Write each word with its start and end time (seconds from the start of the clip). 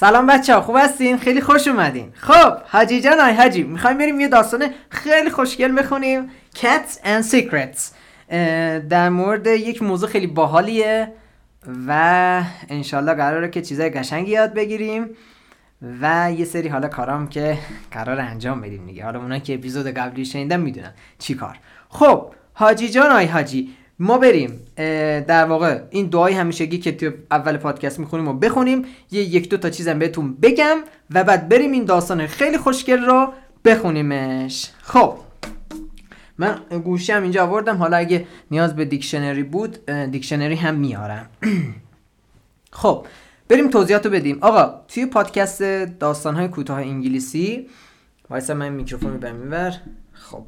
سلام 0.00 0.26
بچه 0.26 0.54
ها 0.54 0.60
خوب 0.60 0.76
هستین؟ 0.78 1.18
خیلی 1.18 1.40
خوش 1.40 1.68
اومدین. 1.68 2.12
خب 2.14 2.52
حاجی 2.66 3.00
جان 3.00 3.20
آی 3.20 3.32
حاجی 3.32 3.62
می‌خوایم 3.62 3.98
بریم 3.98 4.20
یه 4.20 4.28
داستان 4.28 4.66
خیلی 4.88 5.30
خوشگل 5.30 5.78
بخونیم. 5.78 6.30
Cats 6.54 6.94
and 7.04 7.32
Secrets. 7.32 7.80
در 8.88 9.08
مورد 9.08 9.46
یک 9.46 9.82
موضوع 9.82 10.08
خیلی 10.08 10.26
باحالیه 10.26 11.12
و 11.88 12.42
انشالله 12.68 13.14
قراره 13.14 13.50
که 13.50 13.62
چیزای 13.62 13.90
قشنگی 13.90 14.30
یاد 14.30 14.54
بگیریم 14.54 15.06
و 16.00 16.32
یه 16.36 16.44
سری 16.44 16.68
حالا 16.68 16.88
کارام 16.88 17.28
که 17.28 17.58
قرار 17.90 18.20
انجام 18.20 18.60
بدیم 18.60 18.86
دیگه. 18.86 19.04
حالا 19.04 19.20
اونا 19.20 19.38
که 19.38 19.54
اپیزود 19.54 19.86
قبلی 19.86 20.24
شنیدن 20.24 20.60
می‌دونن 20.60 20.92
چی 21.18 21.34
کار. 21.34 21.56
خب 21.88 22.34
حاجی 22.52 22.88
جان 22.88 23.10
آی 23.10 23.26
حاجی 23.26 23.76
ما 24.00 24.18
بریم 24.18 24.60
در 25.26 25.44
واقع 25.44 25.80
این 25.90 26.06
دعای 26.06 26.34
همیشگی 26.34 26.78
که 26.78 26.92
تو 26.92 27.10
اول 27.30 27.56
پادکست 27.56 27.98
می‌خونیم 27.98 28.28
و 28.28 28.32
بخونیم 28.32 28.84
یه 29.10 29.22
یک 29.22 29.48
دو 29.48 29.56
تا 29.56 29.70
چیزم 29.70 29.98
بهتون 29.98 30.34
بگم 30.34 30.76
و 31.10 31.24
بعد 31.24 31.48
بریم 31.48 31.72
این 31.72 31.84
داستان 31.84 32.26
خیلی 32.26 32.58
خوشگل 32.58 33.04
رو 33.04 33.32
بخونیمش. 33.64 34.70
خب 34.82 35.14
من 36.38 36.58
گوشی 36.84 37.12
هم 37.12 37.22
اینجا 37.22 37.46
آوردم. 37.46 37.76
حالا 37.76 37.96
اگه 37.96 38.26
نیاز 38.50 38.76
به 38.76 38.84
دیکشنری 38.84 39.42
بود 39.42 39.90
دیکشنری 39.90 40.54
هم 40.54 40.74
میارم. 40.74 41.28
خب 42.80 43.06
بریم 43.48 43.70
توضیحات 43.70 44.06
رو 44.06 44.12
بدیم. 44.12 44.38
آقا 44.40 44.80
توی 44.88 45.06
پادکست 45.06 45.62
داستان 46.00 46.34
های 46.34 46.48
کوتاه 46.48 46.78
انگلیسی 46.78 47.66
وایسا 48.30 48.54
من 48.54 48.68
میکروفون 48.68 49.22
رو 49.22 49.34
میبر 49.34 49.74
خب 50.12 50.44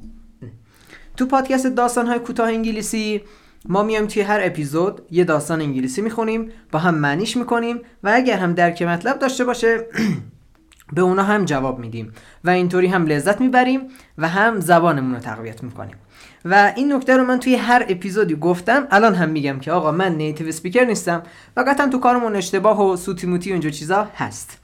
تو 1.17 1.27
پادکست 1.27 1.67
داستان 1.67 2.07
های 2.07 2.19
کوتاه 2.19 2.49
انگلیسی 2.49 3.23
ما 3.69 3.83
میایم 3.83 4.07
توی 4.07 4.23
هر 4.23 4.41
اپیزود 4.43 5.03
یه 5.11 5.25
داستان 5.25 5.61
انگلیسی 5.61 6.03
می‌خونیم 6.03 6.51
با 6.73 6.79
هم 6.79 6.95
معنیش 6.95 7.37
می‌کنیم 7.37 7.81
و 8.03 8.11
اگر 8.15 8.39
هم 8.39 8.53
درک 8.55 8.83
مطلب 8.83 9.19
داشته 9.19 9.45
باشه 9.45 9.87
به 10.95 11.01
اونا 11.01 11.23
هم 11.23 11.45
جواب 11.45 11.79
میدیم 11.79 12.13
و 12.45 12.51
اینطوری 12.51 12.87
هم 12.87 13.07
لذت 13.07 13.41
می‌بریم 13.41 13.81
و 14.19 14.29
هم 14.29 14.61
زبانمون 14.61 15.15
رو 15.15 15.21
تقویت 15.21 15.63
می‌کنیم. 15.63 15.97
و 16.45 16.73
این 16.77 16.93
نکته 16.93 17.17
رو 17.17 17.25
من 17.25 17.41
توی 17.41 17.55
هر 17.55 17.87
اپیزودی 17.89 18.35
گفتم 18.37 18.87
الان 18.91 19.15
هم 19.15 19.29
میگم 19.29 19.59
که 19.61 19.73
آقا 19.73 19.93
من 19.93 20.15
نیتیو 20.15 20.53
سپیکر 20.53 20.85
نیستم 20.85 21.23
و 21.57 21.61
قطعا 21.61 21.89
تو 21.89 21.99
کارمون 21.99 22.37
اشتباه 22.37 22.93
و 22.93 22.97
سوتی 22.97 23.27
موتی 23.27 23.53
و 23.53 23.71
چیزا 23.71 24.09
هست. 24.17 24.59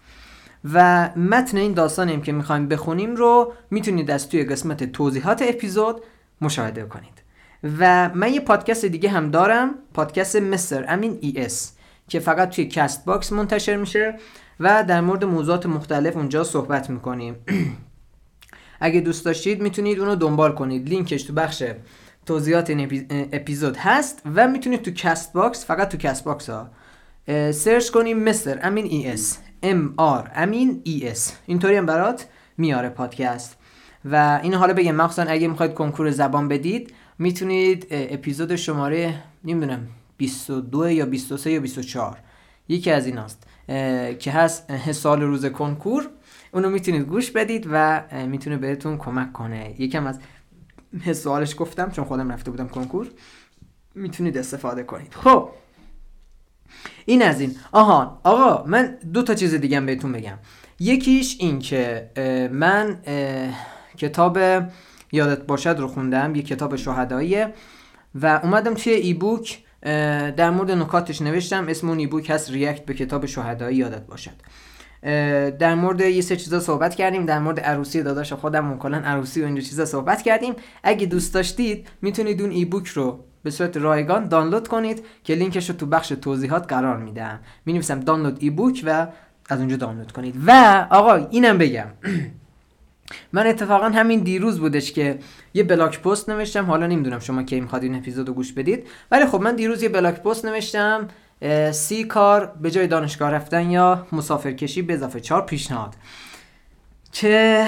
و 0.72 1.08
متن 1.16 1.56
این 1.56 1.72
داستانیم 1.72 2.22
که 2.22 2.32
می‌خوایم 2.32 2.68
بخونیم 2.68 3.16
رو 3.16 3.52
می‌تونید 3.70 4.10
از 4.10 4.28
توی 4.28 4.44
قسمت 4.44 4.92
توضیحات 4.92 5.42
اپیزود 5.42 6.00
مشاهده 6.40 6.82
کنید. 6.82 7.27
و 7.64 8.10
من 8.14 8.32
یه 8.32 8.40
پادکست 8.40 8.84
دیگه 8.84 9.08
هم 9.08 9.30
دارم 9.30 9.74
پادکست 9.94 10.36
Mr 10.36 10.84
Amin 10.88 11.18
ES 11.20 11.72
که 12.08 12.20
فقط 12.20 12.50
توی 12.50 12.66
Castbox 12.66 13.32
منتشر 13.32 13.76
میشه 13.76 14.14
و 14.60 14.84
در 14.88 15.00
مورد 15.00 15.24
موضوعات 15.24 15.66
مختلف 15.66 16.16
اونجا 16.16 16.44
صحبت 16.44 16.90
می‌کنیم. 16.90 17.36
اگه 18.80 19.00
دوست 19.00 19.24
داشتید 19.24 19.62
می‌تونید 19.62 19.98
اونو 19.98 20.14
دنبال 20.14 20.52
کنید. 20.52 20.88
لینکش 20.88 21.22
تو 21.22 21.32
بخش 21.32 21.62
توضیحات 22.26 22.70
این 22.70 23.06
اپیزود 23.32 23.76
هست 23.76 24.22
و 24.34 24.48
می‌تونید 24.48 24.82
تو 24.82 24.90
Castbox 24.90 25.66
فقط 25.66 25.88
تو 25.88 25.96
Castbox 25.96 26.50
ها 26.50 26.70
سرچ 27.52 27.90
کنیم 27.90 28.24
Mr 28.24 28.58
Amin 28.62 28.84
ES 28.84 29.38
M 29.62 29.94
R 29.96 30.30
Amin 30.34 30.80
E 30.84 31.08
S 31.08 31.36
اینطوری 31.46 31.76
هم 31.76 31.86
برات 31.86 32.26
میاره 32.56 32.88
پادکست. 32.88 33.56
و 34.04 34.40
این 34.42 34.54
حالا 34.54 34.74
بگم 34.74 34.94
مخصوصا 34.94 35.30
اگه 35.30 35.48
می‌خواید 35.48 35.74
کنکور 35.74 36.10
زبان 36.10 36.48
بدید 36.48 36.94
می‌تونید 37.18 37.86
اپیزود 37.90 38.56
شماره 38.56 39.22
نمی‌دونم 39.44 39.88
22 40.16 40.90
یا 40.90 41.06
23 41.06 41.50
یا 41.50 41.60
24 41.60 42.18
یکی 42.68 42.90
از 42.90 43.06
ایناست 43.06 43.46
که 44.18 44.30
هست 44.32 44.92
سال 44.92 45.22
روز 45.22 45.46
کنکور. 45.46 46.08
اونو 46.52 46.70
می‌تونید 46.70 47.02
گوش 47.02 47.30
بدید 47.30 47.66
و 47.72 48.02
می‌تونه 48.26 48.56
بهتون 48.56 48.98
کمک 48.98 49.32
کنه. 49.32 49.80
یکم 49.80 50.06
از 50.06 50.18
سوالش 51.18 51.54
گفتم 51.58 51.90
چون 51.90 52.04
خودم 52.04 52.32
رفته 52.32 52.50
بودم 52.50 52.68
کنکور. 52.68 53.06
می‌تونید 53.94 54.38
استفاده 54.38 54.82
کنید. 54.82 55.14
خب. 55.14 55.48
این 57.06 57.22
از 57.22 57.40
این. 57.40 57.56
آها 57.72 58.20
آقا 58.24 58.64
من 58.66 58.98
دو 59.12 59.22
تا 59.22 59.34
چیز 59.34 59.54
دیگه 59.54 59.80
بهتون 59.80 60.12
بگم. 60.12 60.38
یکیش 60.80 61.36
این 61.40 61.58
که 61.58 62.10
من 62.52 62.98
کتاب 63.96 64.38
یادت 65.12 65.46
باشد 65.46 65.76
رو 65.78 65.88
خوندم 65.88 66.34
یه 66.34 66.42
کتاب 66.42 66.76
شهداییه. 66.76 67.52
و 68.14 68.40
اومدم 68.42 68.74
توی 68.74 68.92
ای 68.92 69.14
بوک 69.14 69.58
در 70.36 70.50
مورد 70.50 70.70
نکاتش 70.70 71.22
نوشتم. 71.22 71.68
اسم 71.68 71.88
اون 71.88 71.98
ای 71.98 72.06
بوک 72.06 72.30
هست 72.30 72.50
ریاکت 72.50 72.84
به 72.84 72.94
کتاب 72.94 73.26
شهدایی 73.26 73.76
یادت 73.76 74.06
باشد. 74.06 74.32
در 75.58 75.74
مورد 75.74 76.00
یه 76.00 76.20
سه 76.20 76.36
چیزا 76.36 76.60
صحبت 76.60 76.94
کردیم. 76.94 77.26
در 77.26 77.38
مورد 77.38 77.60
عروسی 77.60 78.02
داداش 78.02 78.32
خودم 78.32 78.78
کلا 78.78 78.98
عروسی 78.98 79.42
و 79.42 79.44
اینجور 79.44 79.64
چیزا 79.64 79.84
صحبت 79.84 80.22
کردیم. 80.22 80.54
اگه 80.82 81.06
دوست 81.06 81.34
داشتید 81.34 81.88
می‌تونید 82.02 82.42
اون 82.42 82.50
ای 82.50 82.64
بوک 82.64 82.86
رو 82.86 83.24
به 83.42 83.50
صورت 83.50 83.76
رایگان 83.76 84.28
دانلود 84.28 84.68
کنید 84.68 85.04
که 85.24 85.34
لینکش 85.34 85.70
رو 85.70 85.76
تو 85.76 85.86
بخش 85.86 86.08
توضیحات 86.08 86.66
قرار 86.68 86.96
میدم. 86.96 87.40
می 87.66 87.72
نویسم 87.72 88.00
دانلود 88.00 88.38
ای 88.40 88.50
بوک 88.50 88.82
و 88.86 89.06
از 89.48 89.58
اونجا 89.58 89.76
دانلود 89.76 90.12
کنید. 90.12 90.34
و 90.46 90.86
آقا 90.90 91.14
اینم 91.14 91.58
بگم. 91.58 91.86
من 93.32 93.46
اتفاقا 93.46 93.88
همین 93.88 94.20
دیروز 94.20 94.60
بودش 94.60 94.92
که 94.92 95.18
یه 95.54 95.62
بلاک 95.62 96.02
پست 96.02 96.30
نوشتم. 96.30 96.64
حالا 96.64 96.86
نمی‌دونم 96.86 97.18
شما 97.18 97.42
کی 97.42 97.60
می‌خواد 97.60 97.82
این 97.82 97.94
اپیزودو 97.94 98.32
گوش 98.32 98.52
بدید. 98.52 98.86
ولی 99.10 99.26
خب 99.26 99.40
من 99.40 99.56
دیروز 99.56 99.82
یه 99.82 99.88
بلاک 99.88 100.14
پست 100.14 100.44
نوشتم. 100.44 101.08
سی 101.72 102.04
کار 102.04 102.52
به 102.60 102.70
جای 102.70 102.86
دانشگاه 102.86 103.30
رفتن 103.30 103.70
یا 103.70 104.06
مسافرکشی 104.12 104.82
به 104.82 104.94
اضافه 104.94 105.20
چهار 105.20 105.42
پیشنهاد. 105.42 105.94
که 107.12 107.66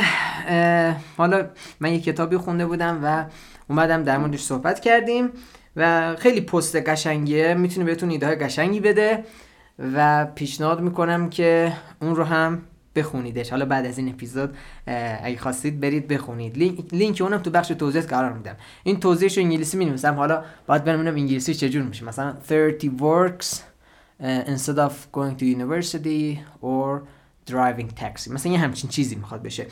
حالا 1.16 1.46
من 1.80 1.92
یه 1.92 2.00
کتابی 2.00 2.36
خونده 2.36 2.66
بودم 2.66 3.00
و 3.02 3.24
اومدم 3.68 4.02
در 4.02 4.18
موردش 4.18 4.40
صحبت 4.40 4.80
کردیم 4.80 5.30
و 5.76 6.16
خیلی 6.16 6.40
پست 6.40 6.76
قشنگیه. 6.76 7.54
می‌تونه 7.54 7.86
بهتون 7.86 8.10
ایده 8.10 8.26
های 8.26 8.36
قشنگی 8.36 8.80
بده 8.80 9.24
و 9.94 10.26
پیشنهاد 10.26 10.80
می‌کنم 10.80 11.30
که 11.30 11.72
اون 12.02 12.16
رو 12.16 12.24
هم 12.24 12.62
بخونیدش. 12.96 13.50
حالا 13.50 13.64
بعد 13.64 13.86
از 13.86 13.98
این 13.98 14.08
اپیزود 14.08 14.56
اگه 15.22 15.36
خواستید 15.36 15.80
برید 15.80 16.08
بخونید. 16.08 16.58
لینک, 16.58 16.94
لینک 16.94 17.20
اونم 17.20 17.38
تو 17.38 17.50
بخش 17.50 17.68
توضیح 17.68 18.02
قرار 18.02 18.32
میدم. 18.32 18.56
این 18.84 19.00
توضیحش 19.00 19.38
انگلیسی 19.38 19.76
می 19.76 19.84
نویسم 19.84 20.14
حالا 20.14 20.44
باید 20.66 20.84
برم 20.84 21.06
انگلیسی 21.06 21.54
چجور 21.54 21.82
میشه. 21.82 22.04
مثلا 22.04 22.36
30 22.48 22.92
works 22.98 23.46
instead 24.46 24.78
of 24.78 24.92
going 25.12 25.34
to 25.38 25.44
university 25.44 26.38
or 26.62 27.00
driving 27.50 27.90
taxi. 28.00 28.30
مثلا 28.30 28.52
یه 28.52 28.58
همچین 28.58 28.90
چیزی 28.90 29.16
می‌خواد 29.16 29.42
بشه. 29.42 29.66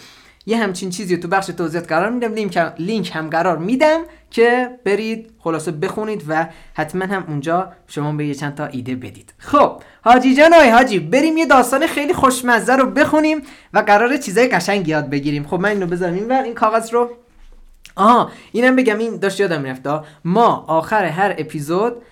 یه 0.48 0.56
همچین 0.56 0.90
چیزی 0.90 1.16
تو 1.16 1.28
بخش 1.28 1.46
توضیحات 1.46 1.88
قرار 1.88 2.10
میدم. 2.10 2.34
لینک, 2.34 2.72
لینک 2.78 3.10
هم 3.14 3.30
قرار 3.30 3.58
میدم 3.58 4.00
که 4.30 4.70
برید 4.84 5.30
خلاصه 5.38 5.70
بخونید 5.72 6.24
و 6.28 6.48
حتما 6.74 7.04
هم 7.04 7.24
اونجا 7.28 7.72
شما 7.86 8.12
به 8.12 8.26
یه 8.26 8.34
چند 8.34 8.54
تا 8.54 8.66
ایده 8.66 8.94
بدید. 8.94 9.34
خب 9.38 9.82
حاجی 10.04 10.34
جان 10.34 10.54
آی 10.54 10.68
حاجی 10.68 10.98
بریم 10.98 11.36
یه 11.36 11.46
داستان 11.46 11.86
خیلی 11.86 12.12
خوشمزه 12.12 12.76
رو 12.76 12.90
بخونیم 12.90 13.42
و 13.74 13.78
قرار 13.78 14.16
چیزای 14.16 14.48
قشنگ 14.48 14.88
یاد 14.88 15.10
بگیریم. 15.10 15.46
خب 15.46 15.60
من 15.60 15.68
اینو 15.68 15.86
بذارم 15.86 16.14
اینور 16.14 16.42
این 16.42 16.54
کاغذ 16.54 16.92
رو. 16.92 17.10
آها 17.96 18.30
اینم 18.52 18.76
بگم 18.76 18.98
این 18.98 19.16
داشت 19.16 19.40
یادم 19.40 19.62
می‌رفت 19.62 19.82
ما 20.24 20.64
آخر 20.68 21.04
هر 21.04 21.34
اپیزود 21.38 22.02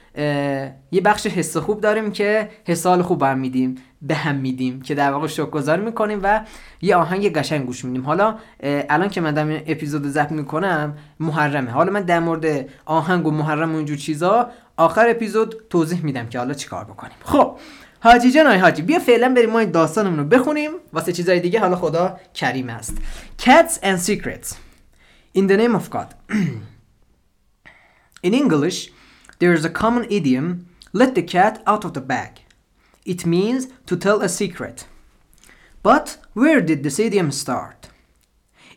یه 0.92 1.00
بخش 1.04 1.26
حس 1.26 1.56
خوب 1.56 1.80
داریم 1.80 2.12
که 2.12 2.48
حسال 2.64 3.02
خوب 3.02 3.22
هم 3.22 3.38
میدیم. 3.38 3.74
به 4.02 4.14
هم 4.14 4.36
میدیم 4.36 4.82
که 4.82 4.94
در 4.94 5.12
واقع 5.12 5.44
گذار 5.44 5.80
می‌کنیم 5.80 6.20
و 6.22 6.40
یه 6.82 6.96
آهنگ 6.96 7.32
قشنگ 7.32 7.66
گوش 7.66 7.84
میدیم. 7.84 8.04
حالا 8.04 8.38
الان 8.62 9.08
که 9.08 9.20
من 9.20 9.34
دارم 9.34 9.62
اپیزود 9.66 10.06
ضبط 10.06 10.32
می‌کنم 10.32 10.96
محرمه. 11.20 11.70
حالا 11.70 11.92
من 11.92 12.02
در 12.02 12.20
مورد 12.20 12.68
آهنگ 12.84 13.26
و 13.26 13.30
محرم 13.30 13.72
و 13.74 13.76
اینجور 13.76 13.96
چیزا 13.96 14.50
آخر 14.76 15.08
اپیزود 15.08 15.54
توضیح 15.70 16.04
میدم 16.04 16.26
که 16.26 16.38
حالا 16.38 16.54
چیکار 16.54 16.84
بکنیم. 16.84 17.16
خب 17.24 17.58
حاجی 18.00 18.30
جان 18.30 18.46
آی 18.46 18.58
حاجی 18.58 18.82
بیا 18.82 18.98
فعلا 18.98 19.34
بریم 19.36 19.50
ما 19.50 19.58
این 19.58 19.70
داستانمون 19.70 20.18
رو 20.18 20.24
بخونیم. 20.24 20.70
واسه 20.92 21.12
چیزای 21.12 21.40
دیگه 21.40 21.60
حالا 21.60 21.76
خدا 21.76 22.20
کریم 22.34 22.68
است. 22.68 22.96
Cats 23.38 23.78
and 23.82 23.98
Secrets. 24.08 24.54
In 25.38 25.46
the 25.48 25.56
name 25.56 25.74
of 25.74 25.90
God. 25.90 26.14
In 28.26 28.34
English 28.34 28.90
there 29.38 29.52
is 29.52 29.64
a 29.64 29.70
common 29.82 30.04
idiom 30.10 30.66
let 30.92 31.14
the 31.14 31.22
cat 31.22 31.62
out 31.66 31.84
of 31.84 31.92
the 31.92 32.00
bag. 32.00 32.45
It 33.06 33.24
means 33.24 33.68
to 33.86 33.96
tell 33.96 34.20
a 34.20 34.28
secret. 34.28 34.88
But 35.84 36.18
where 36.34 36.60
did 36.60 36.82
this 36.82 36.98
idiom 36.98 37.30
start? 37.30 37.88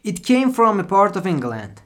It 0.04 0.24
came 0.24 0.54
from 0.54 0.80
a 0.80 0.84
part 0.84 1.16
of 1.16 1.26
England. 1.26 1.81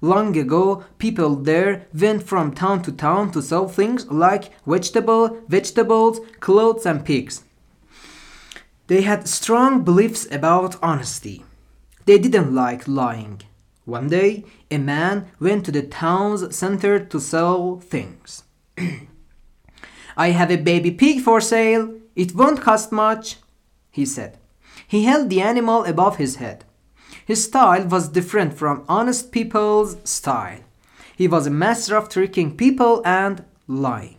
Long 0.00 0.34
ago, 0.36 0.84
people 0.96 1.36
there 1.36 1.86
went 1.92 2.22
from 2.22 2.54
town 2.54 2.82
to 2.84 2.92
town 2.92 3.32
to 3.32 3.42
sell 3.42 3.68
things 3.68 4.10
like 4.10 4.50
vegetable, 4.66 5.38
vegetables, 5.46 6.20
clothes, 6.40 6.86
and 6.86 7.04
pigs. 7.04 7.44
They 8.86 9.02
had 9.02 9.28
strong 9.28 9.84
beliefs 9.84 10.26
about 10.30 10.82
honesty. 10.82 11.44
They 12.06 12.18
didn't 12.18 12.54
like 12.54 12.88
lying. 12.88 13.42
One 13.84 14.08
day, 14.08 14.44
a 14.70 14.78
man 14.78 15.30
went 15.38 15.66
to 15.66 15.72
the 15.72 15.82
town's 15.82 16.56
center 16.56 16.98
to 16.98 17.20
sell 17.20 17.78
things. 17.80 18.44
I 20.16 20.30
have 20.30 20.50
a 20.50 20.56
baby 20.56 20.90
pig 20.90 21.20
for 21.20 21.40
sale. 21.40 21.94
It 22.14 22.34
won't 22.34 22.60
cost 22.60 22.92
much. 22.92 23.36
he 23.90 24.04
said. 24.04 24.38
He 24.86 25.04
held 25.04 25.30
the 25.30 25.40
animal 25.40 25.84
above 25.84 26.16
his 26.16 26.36
head. 26.36 26.64
His 27.26 27.44
style 27.44 27.86
was 27.86 28.08
different 28.08 28.54
from 28.54 28.84
honest 28.88 29.32
people's 29.32 29.96
style. 30.08 30.60
He 31.16 31.28
was 31.28 31.46
a 31.46 31.50
master 31.50 31.96
of 31.96 32.08
tricking 32.08 32.56
people 32.56 33.02
and 33.04 33.44
lying. 33.66 34.18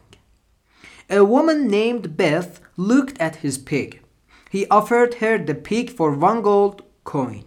A 1.09 1.23
woman 1.23 1.67
named 1.67 2.17
Beth 2.17 2.61
looked 2.77 3.19
at 3.19 3.37
his 3.37 3.57
pig. 3.57 4.01
He 4.49 4.67
offered 4.69 5.15
her 5.15 5.37
the 5.37 5.55
pig 5.55 5.89
for 5.89 6.11
one 6.11 6.41
gold 6.41 6.83
coin. 7.03 7.45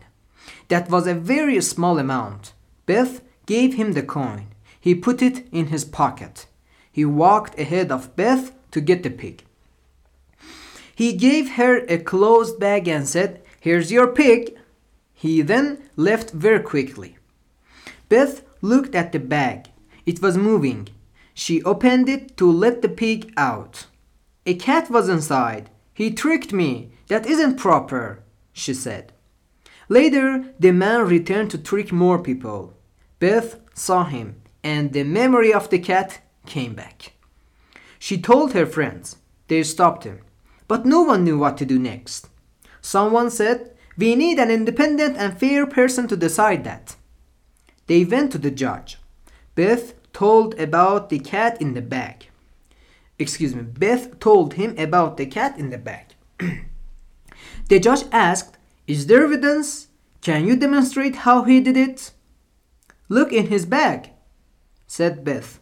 That 0.69 0.91
was 0.91 1.07
a 1.07 1.15
very 1.15 1.61
small 1.63 1.99
amount. 1.99 2.53
Beth 2.87 3.23
gave 3.47 3.75
him 3.75 3.93
the 3.93 4.03
coin. 4.03 4.49
He 4.79 4.95
put 4.95 5.23
it 5.23 5.49
in 5.51 5.67
his 5.67 5.85
pocket. 5.85 6.47
He 6.99 7.05
walked 7.05 7.57
ahead 7.61 7.93
of 7.93 8.17
Beth 8.17 8.51
to 8.73 8.81
get 8.81 9.05
the 9.05 9.11
pig. 9.11 9.45
He 10.97 11.13
gave 11.13 11.51
her 11.51 11.85
a 11.87 11.99
closed 11.99 12.59
bag 12.59 12.89
and 12.89 13.09
said, 13.09 13.41
Here's 13.61 13.93
your 13.93 14.09
pig. 14.09 14.59
He 15.15 15.41
then 15.43 15.79
left 15.95 16.33
very 16.33 16.59
quickly. 16.59 17.17
Beth 18.09 18.43
looked 18.63 18.97
at 18.97 19.13
the 19.13 19.21
bag. 19.21 19.69
It 20.07 20.21
was 20.21 20.37
moving. 20.37 20.89
She 21.35 21.63
opened 21.63 22.09
it 22.09 22.37
to 22.39 22.51
let 22.51 22.83
the 22.83 22.89
pig 22.89 23.33
out. 23.37 23.87
A 24.45 24.55
cat 24.55 24.91
was 24.91 25.09
inside. 25.09 25.71
He 25.95 26.11
tricked 26.11 26.53
me. 26.53 26.91
That 27.07 27.27
isn't 27.27 27.59
proper, 27.59 28.25
she 28.53 28.75
said. 28.75 29.13
Later, 29.89 30.53
the 30.59 30.73
man 30.73 31.07
returned 31.07 31.53
to 31.53 31.59
trick 31.59 31.93
more 31.93 32.19
people. 32.19 32.75
Beth 33.21 33.61
saw 33.73 34.03
him, 34.03 34.43
and 34.65 34.93
the 34.93 35.05
memory 35.05 35.55
of 35.55 35.71
the 35.71 35.79
cat 35.79 36.23
came 36.49 36.75
back. 36.75 37.13
She 37.99 38.21
told 38.21 38.53
her 38.53 38.67
friends. 38.67 39.17
They 39.47 39.63
stopped 39.63 40.05
him. 40.05 40.21
But 40.67 40.85
no 40.85 41.03
one 41.03 41.25
knew 41.25 41.39
what 41.39 41.57
to 41.59 41.65
do 41.65 41.79
next. 41.79 42.29
Someone 42.81 43.31
said, 43.31 43.75
We 43.97 44.15
need 44.15 44.39
an 44.39 44.51
independent 44.51 45.17
and 45.17 45.39
fair 45.39 45.67
person 45.67 46.09
to 46.09 46.17
decide 46.17 46.65
that. 46.65 46.97
They 47.87 48.05
went 48.05 48.33
to 48.33 48.39
the 48.39 48.51
judge. 48.51 48.99
Beth 49.55 49.95
told 50.13 50.59
about 50.59 51.09
the 51.09 51.19
cat 51.19 51.61
in 51.61 51.75
the 51.75 51.83
bag. 51.83 52.29
Excuse 53.19 53.55
me, 53.55 53.63
Beth 53.63 54.21
told 54.21 54.55
him 54.55 54.75
about 54.79 55.17
the 55.17 55.27
cat 55.27 55.59
in 55.59 55.71
the 55.71 55.79
bag. 55.79 56.15
the 57.69 57.81
judge 57.81 58.05
asked, 58.13 58.59
Is 58.87 59.07
there 59.07 59.25
evidence? 59.25 59.89
Can 60.21 60.47
you 60.47 60.57
demonstrate 60.57 61.17
how 61.17 61.45
he 61.45 61.61
did 61.61 61.77
it? 61.77 62.13
Look 63.09 63.33
in 63.33 63.47
his 63.47 63.65
bag, 63.65 64.11
said 64.87 65.25
Beth. 65.25 65.59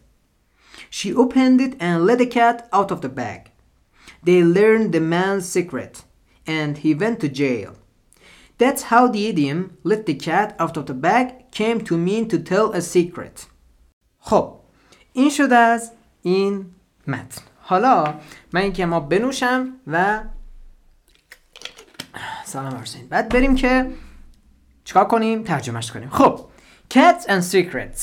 She 0.89 1.13
opened 1.13 1.61
it 1.61 1.75
and 1.79 2.05
let 2.05 2.19
the 2.19 2.25
cat 2.25 2.67
out 2.71 2.91
of 2.91 3.01
the 3.01 3.09
bag. 3.09 3.51
They 4.23 4.43
learned 4.43 4.91
the 4.91 4.99
man's 4.99 5.47
secret, 5.47 6.03
and 6.45 6.77
he 6.77 6.93
went 6.93 7.19
to 7.21 7.29
jail. 7.29 7.75
That's 8.57 8.83
how 8.83 9.07
the 9.07 9.27
idiom 9.27 9.77
let 9.83 10.05
the 10.05 10.15
cat 10.15 10.55
out 10.59 10.77
of 10.77 10.85
the 10.87 10.93
bag 10.93 11.51
came 11.51 11.81
to 11.81 11.97
mean 11.97 12.27
to 12.29 12.39
tell 12.39 12.71
a 12.71 12.81
secret. 12.81 13.47
خب 14.19 14.53
این 15.13 15.29
شد 15.29 15.53
از 15.53 15.91
این 16.21 16.65
متن 17.07 17.41
حالا 17.61 18.13
من 18.53 18.61
اینکه 18.61 18.85
ما 18.85 18.99
بنوشم 18.99 19.73
و 19.87 20.23
سلام 22.43 22.75
ارسین 22.75 23.07
بعد 23.07 23.29
بریم 23.29 23.55
که 23.55 23.91
چیکار 24.83 25.05
کنیم 25.05 25.43
ترجمهش 25.43 25.91
کنیم 25.91 26.09
خب 26.09 26.45
Cats 26.93 27.23
and 27.27 27.43
Secrets 27.53 28.01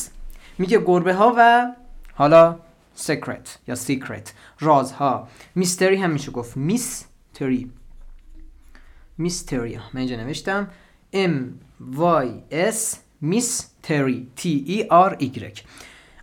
میگه 0.58 0.78
گربه 0.78 1.14
ها 1.14 1.34
و 1.38 1.72
حالا 2.14 2.58
secret 2.96 3.48
یا 3.68 3.76
secret 3.76 4.30
رازها 4.60 5.28
میستری 5.54 5.96
هم 5.96 6.10
میشه 6.10 6.30
گفت 6.30 6.56
میستری 6.56 7.70
میستری 9.18 9.76
من 9.76 10.00
اینجا 10.00 10.16
نوشتم 10.16 10.68
M 11.14 11.60
Y 11.96 12.42
S 12.50 12.96
mystery 13.22 14.26
T 14.36 14.44
E 14.66 14.88
R 14.90 15.16
Y 15.20 15.62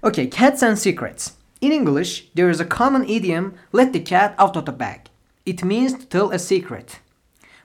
Okay, 0.04 0.26
cats 0.28 0.64
and 0.64 0.78
secrets. 0.80 1.34
In 1.62 1.72
English, 1.72 2.12
there 2.34 2.50
is 2.50 2.60
a 2.60 2.66
common 2.66 3.08
idiom, 3.08 3.54
let 3.72 3.94
the 3.94 4.00
cat 4.00 4.34
out 4.40 4.58
of 4.58 4.66
the 4.66 4.72
bag. 4.72 5.02
It 5.46 5.64
means 5.64 5.94
to 5.94 6.06
tell 6.08 6.32
a 6.32 6.40
secret. 6.40 7.00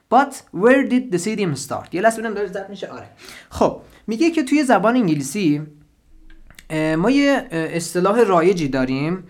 But 0.09 0.43
where 0.51 0.83
did 0.83 1.11
this 1.11 1.27
idiom 1.27 1.55
start? 1.55 1.93
یه 1.93 2.01
لحظه 2.01 2.21
داره 2.21 2.47
زد 2.47 2.69
میشه 2.69 2.87
آره. 2.87 3.09
خب 3.49 3.81
میگه 4.07 4.31
که 4.31 4.43
توی 4.43 4.63
زبان 4.63 4.95
انگلیسی 4.95 5.61
ما 6.73 7.11
یه 7.11 7.47
اصطلاح 7.51 8.23
رایجی 8.23 8.67
داریم. 8.67 9.23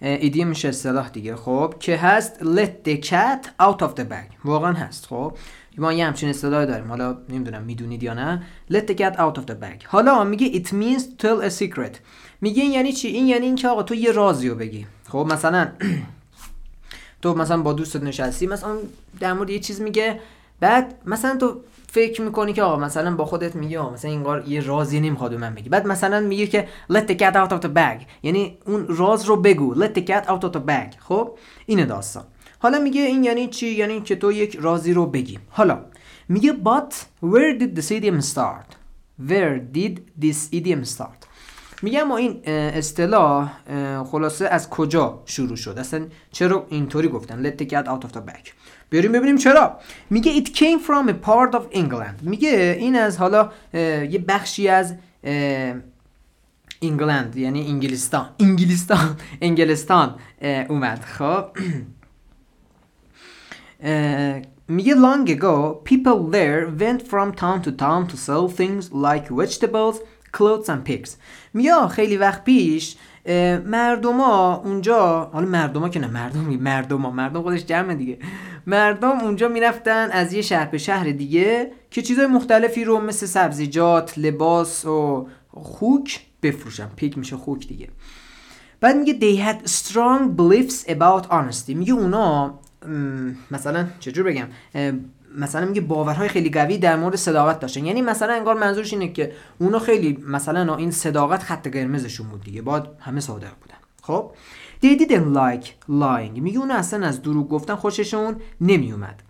ایدیم 0.00 0.48
میشه 0.48 0.68
اصطلاح 0.68 1.08
دیگه 1.08 1.36
خب 1.36 1.74
که 1.80 1.96
هست 1.96 2.38
let 2.40 2.88
the 2.88 3.06
cat 3.06 3.46
out 3.62 3.80
of 3.82 4.00
the 4.00 4.04
bag. 4.10 4.44
واقعا 4.44 4.72
هست 4.72 5.06
خب. 5.06 5.36
ما 5.78 5.92
یه 5.92 6.06
همچین 6.06 6.28
اصطلاح 6.28 6.64
داریم. 6.64 6.88
حالا 6.88 7.18
نمی‌دونم 7.28 7.62
می‌دونید 7.62 8.02
یا 8.02 8.14
نه. 8.14 8.42
let 8.72 8.90
the 8.90 8.94
cat 8.94 9.16
out 9.16 9.38
of 9.38 9.44
the 9.46 9.54
bag. 9.62 9.84
حالا 9.86 10.24
میگه 10.24 10.62
it 10.62 10.66
means 10.66 11.02
to 11.02 11.24
tell 11.24 11.50
a 11.50 11.62
secret. 11.62 11.96
میگه 12.40 12.62
این 12.62 12.72
یعنی 12.72 12.92
چی؟ 12.92 13.08
این 13.08 13.26
یعنی 13.26 13.46
اینکه 13.46 13.68
آقا 13.68 13.82
تو 13.82 13.94
یه 13.94 14.12
رازی 14.12 14.48
رو 14.48 14.54
بگی. 14.54 14.86
خب 15.08 15.26
مثلا 15.32 15.68
تو 17.22 17.34
مثلا 17.34 17.62
با 17.62 17.72
دوستت 17.72 18.02
نشستی 18.02 18.46
مثلا 18.46 18.76
در 19.20 19.32
مورد 19.32 19.50
یه 19.50 19.58
چیز 19.58 19.80
میگه. 19.80 20.20
بعد 20.60 20.94
مثلا 21.06 21.36
تو 21.36 21.60
فکر 21.94 22.22
می‌کنی 22.22 22.52
که 22.52 22.62
آقا 22.62 22.76
مثلا 22.76 23.16
با 23.16 23.24
خودت 23.24 23.56
میگه 23.56 23.78
آقا 23.78 23.92
مثلا 23.92 24.10
اینگار 24.10 24.48
یه 24.48 24.60
رازی 24.60 25.00
نمی‌خواد 25.00 25.30
به 25.30 25.36
من 25.36 25.54
بگی. 25.54 25.68
بعد 25.68 25.86
مثلا 25.86 26.20
میگه 26.20 26.46
که 26.46 26.68
let 26.92 27.10
the 27.10 27.14
cat 27.14 27.34
out 27.34 27.52
of 27.52 27.60
the 27.60 27.68
bag. 27.76 28.04
یعنی 28.22 28.58
اون 28.66 28.86
راز 28.88 29.24
رو 29.24 29.36
بگو. 29.36 29.74
let 29.74 29.88
the 29.98 30.00
cat 30.00 30.26
out 30.26 30.44
of 30.44 30.52
the 30.52 30.60
bag. 30.68 30.98
خب؟ 30.98 31.38
اینه 31.66 31.84
داستان. 31.84 32.24
حالا 32.58 32.78
میگه 32.78 33.00
این 33.00 33.24
یعنی 33.24 33.48
چی؟ 33.48 33.66
یعنی 33.66 34.00
که 34.00 34.16
تو 34.16 34.32
یک 34.32 34.58
رازی 34.60 34.92
رو 34.92 35.06
بگی. 35.06 35.38
حالا 35.48 35.78
میگه 36.28 36.52
but 36.52 36.94
where 37.24 37.60
did 37.60 37.80
this 37.80 37.90
idiom 37.90 38.20
start? 38.34 38.76
where 39.30 39.58
did 39.58 39.94
this 40.18 40.48
idiom 40.52 40.84
start? 40.84 41.20
میگم 41.82 42.02
ما 42.02 42.16
این 42.16 42.40
اصطلاح 42.48 43.52
خلاصه 44.04 44.48
از 44.48 44.70
کجا 44.70 45.22
شروع 45.24 45.56
شد؟ 45.56 45.78
اصلا 45.78 46.06
چرا 46.32 46.66
اینطوری 46.70 47.08
گفتن؟ 47.08 47.50
Let 47.50 47.62
the 47.62 47.66
cat 47.66 47.86
out 47.86 48.04
of 48.04 48.12
the 48.12 48.20
bag. 48.30 48.50
بریم 48.90 49.12
ببینیم 49.12 49.36
چرا. 49.36 49.78
میگه 50.10 50.44
it 50.44 50.48
came 50.48 50.80
from 50.86 51.08
a 51.08 51.26
part 51.26 51.54
of 51.54 51.76
England. 51.76 52.22
میگه 52.22 52.76
این 52.78 52.96
از 52.96 53.18
حالا 53.18 53.50
یه 53.74 54.24
بخشی 54.28 54.68
از 54.68 54.94
انگلند 56.82 57.36
یعنی 57.36 57.66
انگلستان. 57.66 58.28
انگلستان. 58.40 59.16
انگلستان 59.42 60.14
اومد. 60.68 61.00
خب. 61.04 61.44
میگه 64.68 64.94
long 64.94 65.28
ago 65.28 65.82
people 65.84 66.30
there 66.30 66.66
went 66.68 67.02
from 67.02 67.32
town 67.34 67.60
to 67.62 67.70
town 67.70 68.06
to 68.06 68.16
sell 68.16 68.48
things 68.48 68.92
like 68.92 69.28
vegetables 69.28 69.96
clothes 70.36 70.66
and 70.66 70.90
pigs 70.90 71.10
میگه 71.54 71.88
خیلی 71.88 72.16
وقت 72.16 72.44
پیش 72.44 72.96
مردما 73.66 74.54
اونجا 74.64 75.30
حالا 75.32 75.46
مردما 75.46 75.88
که 75.88 76.00
نه 76.00 76.06
مردم 76.06 76.40
مردما 76.40 77.10
مردم 77.10 77.42
خودش 77.42 77.64
جمع 77.64 77.94
دیگه. 77.94 78.18
مردم 78.66 79.18
اونجا 79.20 79.48
می‌رفتن 79.48 80.08
از 80.12 80.32
یه 80.32 80.42
شهر 80.42 80.66
به 80.66 80.78
شهر 80.78 81.10
دیگه 81.10 81.72
که 81.90 82.02
چیزای 82.02 82.26
مختلفی 82.26 82.84
رو 82.84 83.00
مثل 83.00 83.26
سبزیجات 83.26 84.18
لباس 84.18 84.84
و 84.84 85.28
خوک 85.50 86.20
بفروشن. 86.42 86.88
پیک 86.96 87.18
میشه 87.18 87.36
خوک 87.36 87.68
دیگه. 87.68 87.88
بعد 88.80 88.96
میگه 88.96 89.18
they 89.20 89.40
had 89.40 89.68
strong 89.68 90.38
beliefs 90.38 90.88
about 90.88 91.26
honesty. 91.30 91.74
میگه 91.74 91.92
اونا 91.92 92.58
مثلا 93.50 93.86
چجور 94.00 94.24
بگم 94.24 94.46
مثلا 95.34 95.66
میگه 95.66 95.80
باورهای 95.80 96.28
خیلی 96.28 96.50
قوی 96.50 96.78
در 96.78 96.96
مورد 96.96 97.16
صداقت 97.16 97.60
داشتن 97.60 97.86
یعنی 97.86 98.02
مثلا 98.02 98.32
انگار 98.32 98.54
منظورش 98.54 98.92
اینه 98.92 99.12
که 99.12 99.32
اونا 99.58 99.78
خیلی 99.78 100.24
مثلا 100.28 100.76
این 100.76 100.90
صداقت 100.90 101.42
خط 101.42 101.68
قرمزشون 101.68 102.28
بود 102.28 102.44
دیگه 102.44 102.62
بعد 102.62 102.88
همه 103.00 103.20
صادق 103.20 103.52
بودن 103.60 103.76
خب 104.02 104.30
they 104.82 105.00
didn't 105.00 105.36
like 105.36 105.68
lying 105.88 106.40
میگه 106.40 106.58
اونا 106.58 106.74
اصلا 106.74 107.06
از 107.06 107.22
دروغ 107.22 107.48
گفتن 107.48 107.74
خوششون 107.74 108.36
نمیومد 108.60 109.22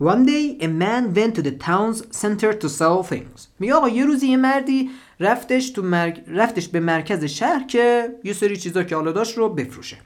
One 0.00 0.26
day 0.26 0.58
a 0.60 0.66
man 0.66 1.14
went 1.14 1.36
to 1.36 1.42
the 1.42 1.52
town's 1.52 2.02
center 2.10 2.52
to 2.52 2.68
sell 2.68 3.02
things. 3.02 3.48
میگه 3.58 3.74
آقا 3.74 3.88
یه 3.88 4.04
روزی 4.04 4.26
یه 4.28 4.36
مردی 4.36 4.90
رفتش 5.20 5.70
تو 5.70 5.82
مرک... 5.82 6.24
رفتش 6.28 6.68
به 6.68 6.80
مرکز 6.80 7.24
شهر 7.24 7.66
که 7.66 8.14
یه 8.24 8.32
سری 8.32 8.56
چیزا 8.56 8.82
که 8.82 8.96
حالا 8.96 9.12
داشت 9.12 9.38
رو 9.38 9.48
بفروشه. 9.48 9.96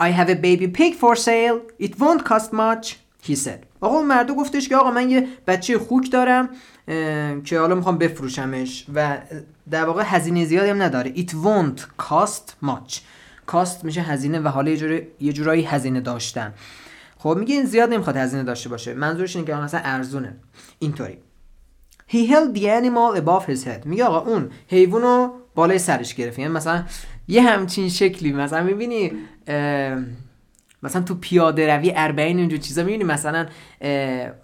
I 0.00 0.10
have 0.10 0.28
a 0.28 0.34
baby 0.34 0.68
pig 0.78 0.94
for 0.94 1.16
sale. 1.16 1.60
It 1.86 1.98
won't 1.98 2.24
cost 2.24 2.52
much. 2.52 2.96
He 3.22 3.34
said. 3.34 3.71
آقا 3.82 3.96
اون 3.96 4.06
مرد 4.06 4.30
گفتش 4.30 4.68
که 4.68 4.76
آقا 4.76 4.90
من 4.90 5.10
یه 5.10 5.26
بچه 5.46 5.78
خوک 5.78 6.10
دارم 6.10 6.48
که 7.44 7.58
حالا 7.58 7.74
می‌خوام 7.74 7.98
بفروشمش 7.98 8.86
و 8.94 9.18
در 9.70 9.84
واقع 9.84 10.02
هزینه 10.06 10.44
زیادی 10.44 10.70
هم 10.70 10.82
نداره. 10.82 11.14
It 11.14 11.28
won't 11.28 11.80
cost 12.02 12.66
much. 12.68 12.94
Cost 13.52 13.84
میشه 13.84 14.00
هزینه 14.00 14.40
و 14.40 14.48
حالا 14.48 14.70
یه, 14.70 15.08
یه 15.20 15.32
جورایی 15.32 15.62
هزینه 15.62 16.00
داشتن. 16.00 16.54
خب 17.18 17.36
میگه 17.40 17.54
این 17.54 17.64
زیاد 17.64 17.92
نمی‌خواد 17.92 18.16
هزینه 18.16 18.42
داشته 18.42 18.68
باشه. 18.68 18.94
منظورش 18.94 19.36
اینه 19.36 19.48
که 19.48 19.54
مثلا 19.54 19.80
ارزونه. 19.84 20.36
اینطوری. 20.78 21.18
He 22.08 22.14
held 22.14 22.58
the 22.58 22.62
animal 22.62 23.20
above 23.20 23.46
his 23.50 23.64
head. 23.64 23.86
میگه 23.86 24.04
آقا 24.04 24.30
اون 24.30 24.50
حیوان 24.68 25.02
رو 25.02 25.32
بالای 25.54 25.78
سرش 25.78 26.14
گرفت. 26.14 26.38
یعنی 26.38 26.52
مثلا 26.52 26.84
یه 27.28 27.42
همچین 27.42 27.88
شکلی. 27.88 28.32
مثلا 28.32 28.62
می‌بینی 28.62 29.12
مثلا 30.82 31.02
تو 31.02 31.14
پیاده 31.14 31.76
روی 31.76 31.92
اربعین 31.96 32.38
اینجور 32.38 32.58
چیزا 32.58 32.82
می‌بینی. 32.82 33.04
مثلا 33.04 33.46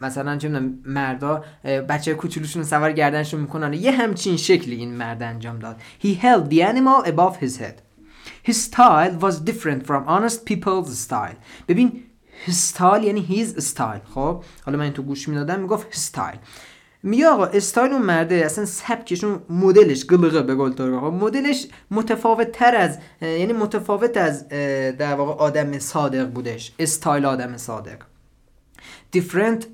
مثلا 0.00 0.37
چه 0.37 0.49
مردا 0.85 1.45
بچه 1.64 2.14
کوچولوشون 2.14 2.62
سوار 2.62 2.92
گردنشون 2.92 3.40
می‌کنن. 3.40 3.73
یه 3.73 3.90
همچین 3.90 4.37
شکلی 4.37 4.76
این 4.76 4.95
مرد 4.95 5.23
انجام 5.23 5.59
داد. 5.59 5.76
He 6.02 6.07
held 6.07 6.50
the 6.50 6.62
animal 6.62 7.09
above 7.09 7.45
his 7.45 7.57
head. 7.57 7.75
His 8.50 8.57
style 8.71 9.14
was 9.21 9.35
different 9.50 9.87
from 9.87 10.02
honest 10.09 10.38
people's 10.50 11.09
style. 11.09 11.37
ببین 11.68 12.02
his 12.47 12.75
style 12.75 13.02
یعنی 13.04 13.26
his 13.26 13.61
style. 13.61 14.14
خب 14.14 14.45
حالا 14.66 14.78
من 14.78 14.90
تو 14.90 15.02
گوش 15.02 15.28
می‌دادم 15.28 15.61
می‌گفت 15.61 15.95
his 15.95 15.99
style. 15.99 16.38
میگه 17.02 17.26
آقا 17.26 17.44
استایل 17.44 17.92
اون 17.92 18.02
مرده 18.02 18.34
اصلا 18.34 18.64
سبکشون 18.64 19.42
مدلش 19.50 20.04
قلقه 20.04 20.42
به 20.42 20.54
قول 20.54 20.72
تو 20.72 21.10
مدلش 21.10 21.66
متفاوت 21.90 22.52
تر 22.52 22.76
از 22.76 22.98
یعنی 23.20 23.52
متفاوت 23.52 24.16
از 24.16 24.48
در 24.98 25.14
واقع 25.14 25.32
آدم 25.32 25.78
صادق 25.78 26.26
بودش. 26.26 26.72
استایل 26.78 27.24
آدم 27.24 27.56
صادق. 27.56 27.98
دیفرنت 29.10 29.66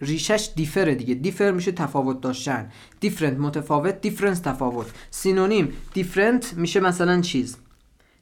ریشش 0.00 0.50
دیفره 0.56 0.94
دیگه. 0.94 1.14
دیفر 1.14 1.50
میشه 1.50 1.72
تفاوت 1.72 2.20
داشتن. 2.20 2.70
دیفرنت 3.00 3.38
متفاوت 3.38 4.00
دیفرنس 4.00 4.40
تفاوت. 4.40 4.86
سینونیم 5.10 5.72
دیفرنت 5.94 6.54
میشه 6.54 6.80
مثلا 6.80 7.20
چیز؟ 7.20 7.56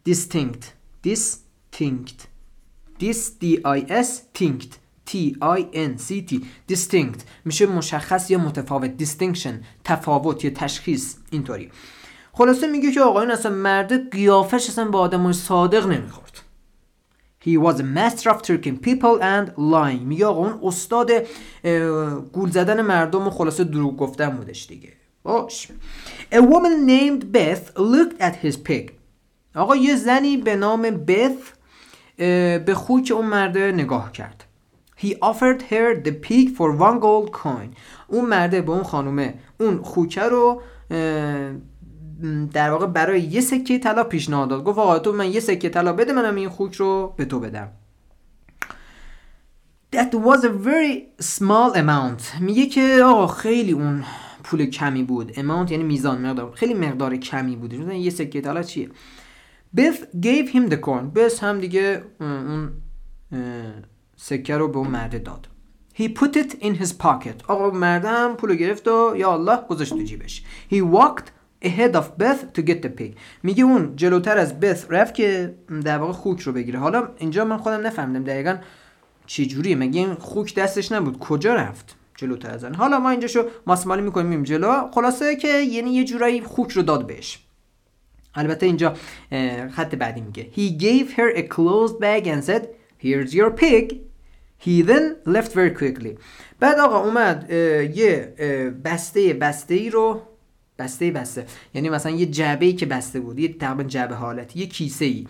Distinct. 0.08 0.64
Distinct. 1.06 2.20
Dis 3.00 3.20
d 5.10 5.14
i 5.14 5.60
s 5.62 6.08
tinct 6.08 6.30
T-I-N-C-T 6.30 6.34
distinct. 6.72 7.20
میشه 7.44 7.66
مشخص 7.66 8.30
یا 8.30 8.38
متفاوت. 8.38 9.04
Distinction 9.04 9.54
تفاوت 9.84 10.44
یا 10.44 10.50
تشخیص. 10.50 11.14
اینطوری. 11.30 11.70
خلاصه 12.32 12.66
میگه 12.66 12.92
که 12.92 13.00
آقایون 13.00 13.30
اصلا 13.30 13.52
مرد 13.52 14.10
قیافش 14.10 14.68
اصلا 14.68 14.84
با 14.84 14.98
آدم 15.00 15.32
صادق 15.32 15.86
نمی‌خورد. 15.86 16.30
He 17.44 17.58
was 17.66 17.76
a 17.76 17.82
master 17.82 18.30
of 18.30 18.42
tricking 18.42 18.78
people 18.86 19.20
and 19.20 19.48
lying. 19.56 20.02
میگه 20.02 20.26
آقا 20.26 20.40
اون 20.40 20.60
استاد 20.62 21.10
گول 22.32 22.50
زدن 22.50 22.80
مردم 22.80 23.26
و 23.26 23.30
خلاصه 23.30 23.64
دروغ 23.64 23.96
گفتن 23.96 24.30
بودش 24.30 24.66
دیگه. 24.66 24.92
باش. 25.22 25.68
A 26.32 26.36
woman 26.36 26.88
named 26.88 27.24
Beth 27.36 27.74
looked 27.76 28.20
at 28.20 28.46
his 28.46 28.56
pig. 28.68 28.90
آقا 29.54 29.76
یه 29.76 29.96
زنی 29.96 30.36
به 30.36 30.56
نام 30.56 30.82
بث 30.82 31.36
به 32.66 32.74
خوک 32.74 33.12
اون 33.14 33.26
مرده 33.26 33.72
نگاه 33.72 34.12
کرد. 34.12 34.44
He 35.02 35.08
offered 35.30 35.60
her 35.70 35.88
the 36.06 36.12
pig 36.26 36.46
for 36.56 36.68
one 36.86 36.98
gold 37.00 37.32
coin. 37.32 37.76
اون 38.08 38.24
مرده 38.28 38.60
به 38.60 38.72
اون 38.72 38.82
خانومه 38.82 39.34
اون 39.60 39.82
خوکه 39.82 40.22
رو 40.22 40.62
در 42.52 42.70
واقع 42.70 42.86
برای 42.86 43.20
یه 43.20 43.40
سکه 43.40 43.78
طلا 43.78 44.04
پیشنهاد 44.04 44.48
داد. 44.48 44.64
گفت 44.64 44.78
آقا 44.78 44.98
تو 44.98 45.12
من 45.12 45.32
یه 45.32 45.40
سکه 45.40 45.68
طلا 45.68 45.92
بده 45.92 46.12
منم 46.12 46.34
این 46.34 46.48
خوک 46.48 46.74
رو 46.74 47.14
به 47.16 47.24
تو 47.24 47.40
بدم. 47.40 47.68
That 49.96 50.12
was 50.12 50.44
a 50.44 50.52
very 50.66 51.22
small 51.22 51.76
amount. 51.76 52.40
میگه 52.40 52.66
که 52.66 53.00
آقا 53.04 53.26
خیلی 53.26 53.72
اون 53.72 54.04
پول 54.44 54.66
کمی 54.66 55.02
بود. 55.02 55.32
Amount 55.32 55.70
یعنی 55.70 55.82
میزان 55.82 56.26
مقدار. 56.26 56.52
خیلی 56.54 56.74
مقدار 56.74 57.16
کمی 57.16 57.56
بود 57.56 57.72
یه 57.72 58.10
سکه 58.10 58.40
طلا 58.40 58.62
چیه؟ 58.62 58.88
Beth 59.76 60.00
gave 60.22 60.48
him 60.54 60.72
the 60.72 60.76
coin 60.86 61.04
بس 61.14 61.44
هم 61.44 61.60
دیگه 61.60 62.02
اون 62.20 62.72
سکه 64.22 64.56
رو 64.56 64.68
به 64.68 64.78
اون 64.78 64.88
مرده 64.88 65.18
داد. 65.18 65.48
He 65.94 66.02
put 66.02 66.36
it 66.36 66.52
in 66.62 66.82
his 66.82 66.92
pocket. 67.02 67.44
آقا 67.48 67.70
مرده 67.70 68.08
هم 68.08 68.36
پولو 68.36 68.54
گرفت 68.54 68.88
و 68.88 69.14
یا 69.16 69.32
الله 69.32 69.58
گذاشت 69.68 69.90
تو 69.90 70.02
جیبش. 70.02 70.42
He 70.70 70.76
walked 70.76 71.26
ahead 71.64 71.94
of 71.94 72.04
Beth 72.20 72.58
to 72.58 72.62
get 72.62 72.82
the 72.82 73.00
pig. 73.00 73.16
میگه 73.42 73.64
اون 73.64 73.96
جلوتر 73.96 74.38
از 74.38 74.60
بث 74.60 74.86
رفت 74.88 75.14
که 75.14 75.54
در 75.84 75.98
واقع 75.98 76.12
خوک 76.12 76.40
رو 76.40 76.52
بگیره. 76.52 76.78
حالا 76.78 77.08
اینجا 77.18 77.44
من 77.44 77.56
خودم 77.56 77.86
نفهمیدم 77.86 78.24
دقیقا 78.24 78.58
چی 79.26 79.46
جوریه. 79.46 79.76
مگه 79.76 80.00
این 80.00 80.14
خوک 80.14 80.54
دستش 80.54 80.92
نبود؟ 80.92 81.18
کجا 81.18 81.54
رفت 81.54 81.96
جلوتر 82.16 82.50
از 82.50 82.64
حالا 82.64 82.98
ما 82.98 83.10
اینجا 83.10 83.28
شو 83.28 83.42
ماسمالی 83.66 84.02
می‌کنیم 84.02 84.42
جلو. 84.42 84.90
خلاصه 84.90 85.36
که 85.36 85.48
یعنی 85.48 85.90
یه 85.90 86.04
جورایی 86.04 86.40
خوک 86.40 86.72
رو 86.72 86.82
داد 86.82 87.06
بهش. 87.06 87.38
البته 88.34 88.66
اینجا 88.66 88.94
خط 89.70 89.94
بعدی 89.94 90.20
میگه. 90.20 90.48
He 90.56 90.80
gave 90.82 91.12
her 91.12 91.36
a 91.36 91.42
closed 91.42 92.00
bag 92.00 92.26
and 92.26 92.44
said 92.44 92.62
Here's 93.02 93.34
your 93.34 93.50
pig. 93.50 94.09
He 94.64 94.82
then 94.82 95.34
left 95.34 95.52
very 95.52 95.80
quickly. 95.80 96.18
بعد 96.60 96.78
آقا 96.78 97.04
اومد 97.04 97.50
یه 97.96 98.34
بسته 98.84 99.32
بسته 99.32 99.74
ای 99.74 99.90
رو 99.90 100.22
بسته 100.78 101.10
بسته. 101.10 101.46
یعنی 101.74 101.88
مثلا 101.88 102.12
یه 102.12 102.26
جعبه 102.26 102.66
ای 102.66 102.72
که 102.72 102.86
بسته 102.86 103.20
بود 103.20 103.38
یه 103.38 103.52
تقریبا 103.52 103.82
جعبه 103.82 104.14
حالت 104.14 104.56
یه 104.56 104.66
کیسه 104.66 105.04
ای 105.04 105.26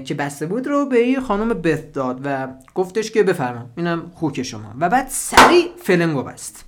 که 0.00 0.14
بسته 0.14 0.46
بود 0.46 0.66
رو 0.66 0.86
به 0.86 0.98
یه 0.98 1.20
خانم 1.20 1.48
Beth 1.48 1.80
داد 1.92 2.20
و 2.24 2.48
گفتش 2.74 3.10
که 3.10 3.22
بفرما 3.22 3.70
اینم 3.76 4.10
خوک 4.14 4.42
شما. 4.42 4.74
و 4.80 4.88
بعد 4.88 5.08
سریع 5.08 5.68
فلنگو 5.82 6.22
بست. 6.22 6.64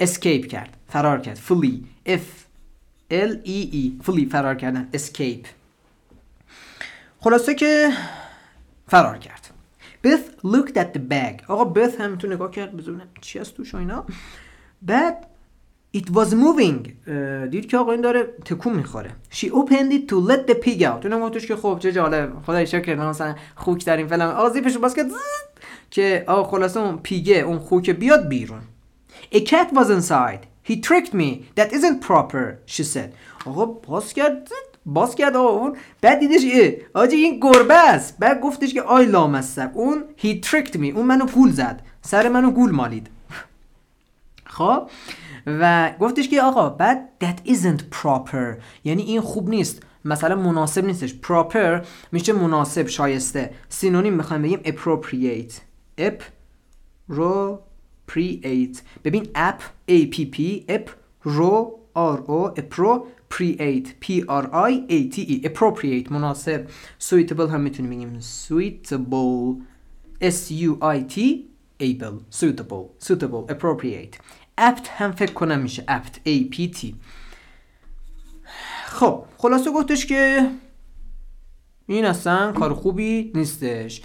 escape 0.00 0.46
کرد 0.46 0.76
فرار 0.88 1.20
کرد. 1.20 1.36
flee 1.36 1.84
F 2.06 2.20
L 3.10 3.32
E 3.46 3.74
E. 3.74 4.04
flee 4.04 4.26
فرار 4.26 4.54
کردن. 4.54 4.88
escape 4.92 5.46
خلاصه 7.20 7.54
که 7.54 7.90
فرار 8.88 9.18
کرد. 9.18 9.47
Beth 10.02 10.44
looked 10.44 10.76
at 10.76 10.92
the 10.94 11.00
bag. 11.12 11.50
آقا 11.50 11.64
بث 11.64 12.00
هم 12.00 12.16
تو 12.16 12.28
نگاه 12.28 12.50
کرد 12.50 12.76
بزنم 12.76 13.08
چی 13.20 13.38
هست 13.38 13.54
توش 13.54 13.74
اینا. 13.74 14.04
بعد 14.82 15.26
It 15.96 16.10
was 16.10 16.30
moving. 16.34 17.08
دید 17.50 17.68
که 17.68 17.78
آقا 17.78 17.92
این 17.92 18.00
داره 18.00 18.22
تکون 18.44 18.72
می‌خوره. 18.72 19.10
She 19.32 19.44
opened 19.46 19.92
it 19.92 20.08
to 20.10 20.30
let 20.30 20.50
the 20.50 20.54
pig 20.54 20.80
out. 20.80 21.04
اونم 21.04 21.20
گفتش 21.20 21.46
که 21.46 21.56
خب 21.56 21.78
چه 21.82 21.92
جالب. 21.92 22.32
خدای 22.46 22.66
شکر 22.66 22.94
مثلا 22.94 23.34
خوک 23.54 23.84
در 23.84 23.96
این 23.96 24.06
فلان 24.06 24.34
آقا 24.34 24.50
زیپش 24.50 24.76
باز 24.76 24.94
کرد 24.94 25.06
که 25.90 26.24
آقا 26.26 26.50
خلاصه 26.50 26.80
اون 26.80 26.98
پیگه 26.98 27.36
اون 27.36 27.58
خوک 27.58 27.90
بیاد 27.90 28.28
بیرون. 28.28 28.60
A 29.34 29.38
cat 29.38 29.72
was 29.72 29.90
inside. 29.90 30.70
He 30.70 30.74
tricked 30.88 31.14
me. 31.14 31.30
That 31.56 31.72
isn't 31.72 32.00
proper 32.08 32.58
She 32.66 32.84
said. 32.84 33.10
آقا 33.46 33.64
باز 33.66 34.12
کرد 34.12 34.48
باز 34.92 35.14
کرد 35.14 35.36
آقا 35.36 35.48
اون. 35.48 35.76
بعد 36.00 36.18
دیدش 36.18 36.42
ای 36.42 36.76
آجی 36.94 37.16
این 37.16 37.40
گربه 37.40 37.74
است. 37.74 38.18
بعد 38.18 38.40
گفتش 38.40 38.74
که 38.74 38.82
آی 38.82 39.06
لامصب 39.06 39.70
اون 39.74 40.04
he 40.18 40.26
tricked 40.26 40.74
me. 40.74 40.94
اون 40.94 41.06
منو 41.06 41.26
گول 41.26 41.50
زد. 41.50 41.82
سر 42.02 42.28
منو 42.28 42.50
گول 42.50 42.70
مالید. 42.70 43.10
خب؟ 44.46 44.90
و 45.46 45.92
گفتش 46.00 46.28
که 46.28 46.42
آقا 46.42 46.68
بعد 46.68 47.08
that 47.24 47.48
isn't 47.48 47.80
proper. 48.02 48.62
یعنی 48.84 49.02
این 49.02 49.20
خوب 49.20 49.48
نیست. 49.48 49.82
مثلا 50.04 50.36
مناسب 50.36 50.84
نیستش. 50.84 51.14
proper 51.24 51.86
میشه 52.12 52.32
مناسب 52.32 52.86
شایسته. 52.86 53.50
سینونیم 53.68 54.12
می‌خوایم 54.12 54.42
بگیم 54.42 54.60
appropriate. 54.64 55.52
اپ 55.98 56.22
رو 57.08 57.60
ببین 59.04 59.28
اپ 59.34 59.60
A 59.90 60.14
P 60.14 60.16
P 60.36 60.40
اپ 60.68 60.90
رو 61.22 61.78
R 61.96 62.18
O 62.28 62.58
اپرو 62.58 63.06
appropriate 63.28 64.00
P 64.00 64.24
R 64.28 64.44
I 64.52 64.84
A 64.88 65.08
T 65.14 65.16
E 65.18 65.44
appropriate 65.44 66.12
مناسب 66.12 66.68
suitable 67.08 67.50
هم 67.50 67.60
می‌تونیم 67.60 67.90
بگیم. 67.90 68.20
Suitable 68.20 69.62
S 70.22 70.50
U 70.50 70.78
I 70.82 71.14
T 71.14 71.18
able 71.82 72.34
suitable 72.40 73.06
suitable 73.08 73.52
appropriate. 73.52 74.16
Apt 74.58 74.88
هم 74.88 75.12
فکر 75.12 75.32
کنم 75.32 75.60
میشه 75.60 75.84
apt 75.88 76.28
A 76.28 76.54
P 76.56 76.76
T. 76.76 76.86
خب 78.86 79.24
خلاصه 79.38 79.70
گفتش 79.70 80.06
که 80.06 80.50
این 81.86 82.04
اصلا 82.04 82.52
کار 82.52 82.74
خوبی 82.74 83.32
نیستش. 83.34 84.02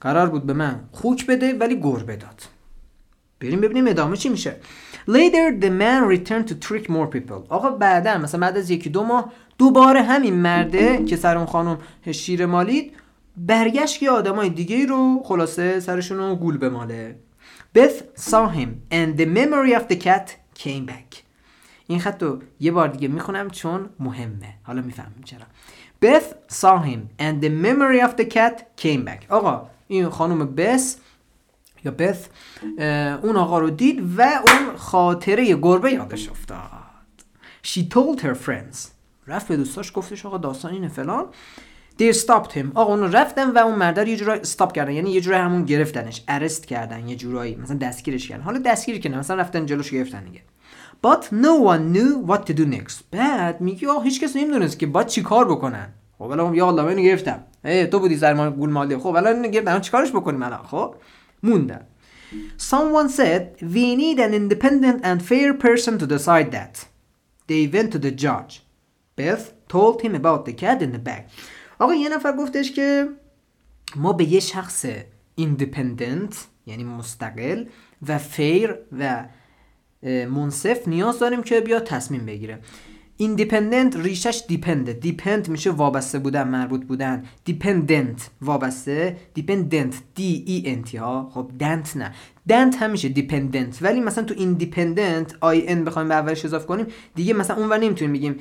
قرار 0.00 0.28
بود 0.28 0.46
به 0.46 0.52
من 0.52 0.88
خوک 0.92 1.26
بده 1.26 1.54
ولی 1.54 1.80
گربه 1.80 2.16
داد 2.16 2.42
بریم 3.40 3.60
ببینیم 3.60 3.86
ادامه 3.86 4.16
چی 4.16 4.28
میشه. 4.28 4.56
Later 5.06 5.52
the 5.60 5.70
man 5.70 6.04
returned 6.14 6.48
to 6.48 6.54
trick 6.54 6.88
more 6.88 7.06
people. 7.06 7.46
آقا 7.48 7.70
بعدا 7.70 8.18
مثلا 8.18 8.40
بعد 8.40 8.56
از 8.56 8.70
یکی 8.70 8.90
دو 8.90 9.04
ماه 9.04 9.32
دوباره 9.58 10.02
همین 10.02 10.34
مرده 10.34 11.04
که 11.04 11.16
سر 11.16 11.36
اون 11.36 11.46
خانم 11.46 11.78
شیر 12.10 12.46
مالید 12.46 12.92
برگشت 13.36 14.00
که 14.00 14.10
آدمای 14.10 14.50
دیگه 14.50 14.86
رو 14.86 15.22
خلاصه 15.24 15.80
سرشون 15.80 16.18
رو 16.18 16.36
گول 16.36 16.58
بماله. 16.58 17.16
Beth 17.78 18.20
saw 18.30 18.48
him 18.56 18.68
and 18.90 19.18
the 19.18 19.26
memory 19.26 19.74
of 19.74 19.82
the 19.92 19.96
cat 19.96 20.30
came 20.58 20.86
back. 20.86 21.16
این 21.86 22.00
خط 22.00 22.22
رو 22.22 22.38
یه 22.60 22.72
بار 22.72 22.88
دیگه 22.88 23.08
می‌خونم 23.08 23.50
چون 23.50 23.88
مهمه. 24.00 24.54
حالا 24.62 24.82
می‌فهمیم 24.82 25.22
چرا. 25.24 25.46
Beth 26.04 26.54
saw 26.54 26.86
him 26.86 27.00
and 27.20 27.44
the 27.44 27.48
memory 27.48 28.00
of 28.06 28.20
the 28.20 28.34
cat 28.34 28.82
came 28.82 29.04
back. 29.08 29.26
آقا 29.28 29.66
این 29.88 30.08
خانم 30.08 30.54
بس 30.54 30.96
یا 31.84 31.90
بث 31.90 32.26
اون 33.22 33.36
آقا 33.36 33.58
رو 33.58 33.70
دید 33.70 34.18
و 34.18 34.22
اون 34.22 34.76
خاطره 34.76 35.54
گربه 35.54 35.92
یادش 35.92 36.28
افتاد. 36.28 36.58
She 37.66 37.80
told 37.80 38.20
her 38.20 38.46
friends. 38.46 38.76
رفت 39.26 39.48
به 39.48 39.56
دوستاش 39.56 39.92
گفتش 39.94 40.26
آقا 40.26 40.38
داستان 40.38 40.72
اینه 40.72 40.88
فلان. 40.88 41.24
They 42.00 42.14
stopped 42.14 42.50
him. 42.50 42.66
آقا 42.74 42.94
اون 42.94 43.12
رفتن 43.12 43.50
و 43.50 43.58
اون 43.58 43.74
مرده 43.74 44.02
رو 44.02 44.08
یه 44.08 44.16
جورایی 44.16 44.40
استاپ 44.40 44.72
کردن. 44.72 44.92
یعنی 44.92 45.10
یه 45.10 45.20
جورایی 45.20 45.42
همون 45.42 45.64
گرفتنش. 45.64 46.22
ارست 46.28 46.66
کردن 46.66 47.08
یه 47.08 47.16
جورایی. 47.16 47.56
مثلا 47.56 47.76
دستگیرش 47.76 48.28
کردن. 48.28 48.42
حالا 48.42 48.58
دستگیر 48.58 49.00
کنه 49.00 49.18
مثلا 49.18 49.36
رفتن 49.36 49.66
جلوش 49.66 49.90
گرفتن 49.90 50.24
دیگه. 50.24 50.40
But 51.06 51.22
no 51.22 51.54
one 51.72 51.94
knew 51.94 52.30
what 52.30 52.40
to 52.48 52.56
do 52.56 52.74
next. 52.74 52.94
بعد 53.10 53.60
میگه 53.60 53.88
آقا 53.88 54.00
هیچ 54.00 54.20
کس 54.20 54.36
نمی‌دونست 54.36 54.78
که 54.78 54.86
باید 54.86 55.06
چی 55.06 55.22
کار 55.22 55.44
بکنن. 55.44 55.88
خب 56.18 56.24
الان 56.24 56.54
یا 56.54 56.68
الله 56.68 56.82
من 56.82 57.02
گرفتم. 57.02 57.44
ای 57.64 57.86
تو 57.86 57.98
بودی 57.98 58.16
زرمان 58.16 58.50
گول 58.50 58.70
مالی. 58.70 58.96
خب 58.96 59.06
الان 59.06 59.42
گرفتم 59.42 59.80
چیکارش 59.80 60.10
بکنیم 60.10 60.42
الان؟ 60.42 60.62
خب 60.62 60.94
موندم 61.44 61.80
Someone 62.58 63.08
said 63.08 63.42
we 63.62 63.86
need 64.02 64.18
an 64.18 64.34
independent 64.34 64.98
and 65.08 65.22
fair 65.22 65.54
person 65.54 65.98
to 65.98 66.06
decide 66.06 66.50
that. 66.50 66.74
They 67.46 67.62
went 67.74 67.92
to 67.92 67.98
the 67.98 68.10
judge. 68.24 68.62
Beth 69.16 69.44
told 69.68 70.02
him 70.02 70.14
about 70.14 70.44
the 70.44 70.52
cat 70.52 70.82
in 70.82 70.92
the 70.92 70.98
bag. 70.98 71.24
آقا 71.78 71.94
یه 71.94 72.08
نفر 72.08 72.36
گفتش 72.36 72.72
که 72.72 73.08
ما 73.96 74.12
به 74.12 74.24
یه 74.24 74.40
شخص 74.40 74.86
independent 75.40 76.34
یعنی 76.66 76.84
مستقل 76.84 77.64
و 78.08 78.18
fair 78.18 78.74
و 78.98 79.24
منصف 80.04 80.88
نیاز 80.88 81.18
داریم 81.18 81.42
که 81.42 81.60
بیا 81.60 81.80
تصمیم 81.80 82.26
بگیره 82.26 82.58
independent 83.16 83.96
ریشش 83.96 84.42
depend 84.48 84.92
ه 84.92 85.00
depend 85.00 85.48
میشه 85.48 85.70
وابسته 85.70 86.18
بودن 86.18 86.48
مربوط 86.48 86.84
بودن. 86.84 87.22
dependent 87.44 88.30
وابسته. 88.42 89.16
dependent 89.34 89.94
D 90.14 90.44
E 90.46 90.62
N 90.66 90.81
T 90.81 90.96
ها. 90.96 91.30
خب 91.34 91.50
dent 91.58 91.96
نه. 91.96 92.12
dant 92.48 92.82
هم 92.82 92.90
میشه 92.90 93.08
dependant 93.08 93.78
ولی 93.82 94.00
مثلا 94.00 94.24
تو 94.24 94.34
independent 94.38 95.34
I 95.40 95.68
N 95.68 95.84
بخوایم 95.84 96.08
به 96.08 96.14
اولش 96.14 96.44
اضافه 96.44 96.66
کنیم 96.66 96.86
دیگه 97.14 97.34
مثلا 97.34 97.56
اونور 97.56 97.78
نمی‌تونیم 97.78 98.12
بگیم 98.12 98.36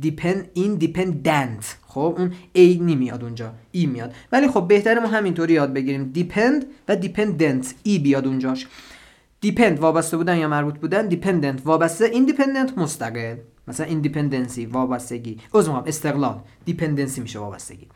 depend 0.00 0.50
independent 0.54 1.76
خب 1.86 2.14
اون 2.18 2.32
A 2.52 2.78
نمیاد 2.78 3.24
اونجا. 3.24 3.54
E 3.72 3.86
میاد. 3.86 4.14
ولی 4.32 4.48
خب 4.48 4.68
بهتره 4.68 5.00
ما 5.00 5.08
همینطوری 5.08 5.52
یاد 5.52 5.72
بگیریم. 5.72 6.04
depend 6.04 6.66
و 6.88 6.96
dependent 6.96 7.74
E 7.82 7.98
بیاد 7.98 8.26
اونجاش. 8.26 8.66
depend 9.40 9.78
وابسته 9.80 10.16
بودن 10.16 10.38
یا 10.38 10.48
مربوط 10.48 10.78
بودن؟ 10.78 11.08
dependent 11.08 11.60
وابسته 11.64 12.04
independent 12.04 12.78
مستقل. 12.78 13.36
مثلا 13.68 13.86
independency 13.86 14.66
وابستگی. 14.66 15.38
از 15.54 15.68
استقلال. 15.68 16.40
dependency 16.64 17.20
میشه 17.20 17.38
وابستگی. 17.38 17.88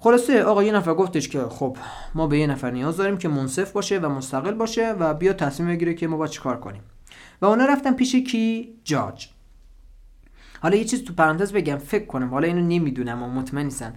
خلاصه 0.00 0.42
آقا 0.42 0.62
یه 0.62 0.72
نفر 0.72 0.94
گفتش 0.94 1.28
که 1.28 1.40
خب 1.40 1.76
ما 2.14 2.26
به 2.26 2.38
یه 2.38 2.46
نفر 2.46 2.70
نیاز 2.70 2.96
داریم 2.96 3.16
که 3.18 3.28
منصف 3.28 3.72
باشه 3.72 3.98
و 3.98 4.08
مستقل 4.08 4.54
باشه 4.54 4.92
و 4.92 5.14
بیا 5.14 5.32
تصمیم 5.32 5.68
بگیره 5.68 5.94
که 5.94 6.08
ما 6.08 6.16
باید 6.16 6.30
چیکار 6.30 6.60
کنیم. 6.60 6.82
و 7.42 7.46
اونا 7.46 7.64
رفتن 7.64 7.92
پیش 7.92 8.16
کی؟ 8.16 8.74
جاج. 8.84 9.28
حالا 10.60 10.76
یه 10.76 10.84
چیز 10.84 11.04
تو 11.04 11.12
پرانتز 11.12 11.52
بگم 11.52 11.76
فکر 11.76 12.06
کنم 12.06 12.30
حالا 12.30 12.46
اینو 12.46 12.60
نمی‌دونم 12.60 13.22
و 13.22 13.26
مطمئن 13.26 13.64
نیستم. 13.64 13.94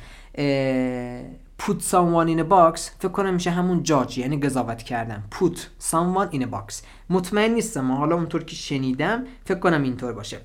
put 1.62 1.82
someone 1.92 2.28
in 2.36 2.40
a 2.40 2.50
box 2.52 2.80
فکر 3.00 3.12
کنم 3.12 3.34
میشه 3.34 3.52
همون 3.52 3.84
جاج 3.84 4.18
یعنی 4.18 4.40
قضاوت 4.40 4.84
کردن. 4.84 5.24
put 5.32 5.58
someone 5.92 6.36
in 6.36 6.42
a 6.42 6.48
box. 6.52 6.74
مطمئن 7.10 7.54
نیستم 7.54 7.92
حالا 7.92 8.16
اونطور 8.16 8.44
که 8.44 8.56
شنیدم 8.56 9.24
فکر 9.46 9.60
کنم 9.60 9.84
اینطور 9.84 10.14
باشه. 10.14 10.38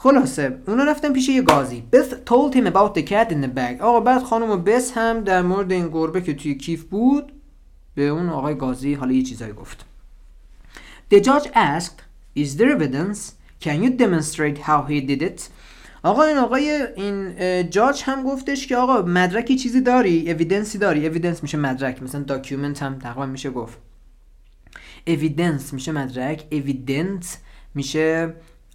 خلاصه 0.00 0.62
اونا 0.68 0.84
رفتن 0.84 1.12
پیش 1.12 1.28
یه 1.28 1.42
قاضی 1.42 1.84
Beth 1.92 2.12
told 2.30 2.54
him 2.54 2.66
about 2.66 2.98
the 2.98 3.02
cat 3.02 3.32
in 3.32 3.42
the 3.44 3.80
آقا 3.80 4.00
بعد 4.00 4.22
خانم 4.22 4.64
Beth 4.64 4.92
هم 4.92 5.20
در 5.20 5.42
مورد 5.42 5.72
این 5.72 5.88
گربه 5.88 6.20
که 6.20 6.34
توی 6.34 6.54
کیف 6.54 6.84
بود 6.84 7.32
به 7.94 8.02
اون 8.02 8.28
آقای 8.28 8.54
قاضی 8.54 8.94
حالا 8.94 9.12
یه 9.12 9.22
چیزایی 9.22 9.52
گفت. 9.52 9.84
The 11.14 11.16
judge 11.16 11.46
asked 11.54 12.02
Is 12.36 12.56
there 12.56 12.70
evidence? 12.70 13.20
Can 13.64 13.82
you 13.82 13.90
demonstrate 13.90 14.58
how 14.58 14.82
he 14.88 15.00
did 15.00 15.22
it? 15.22 15.42
آقا 16.02 16.22
این 16.22 16.36
آقای 16.36 16.86
این 16.96 17.70
جاج 17.70 18.02
هم 18.04 18.22
گفتش 18.22 18.66
که 18.66 18.76
آقا 18.76 19.02
مدرکی 19.02 19.56
چیزی 19.56 19.80
داری؟ 19.80 20.32
evidence 20.32 20.73
ی 20.73 20.78
داری. 20.78 21.06
evidence 21.06 21.42
میشه 21.42 21.58
مدرک. 21.58 22.02
مثلا 22.02 22.22
document 22.22 22.82
هم 22.82 22.98
تقریبا 22.98 23.26
میشه 23.26 23.50
گفت. 23.50 23.78
اویدنس 25.06 25.72
میشه 25.72 25.92
مدرک. 25.92 26.44
اویدنت 26.52 27.38
میشه 27.74 28.34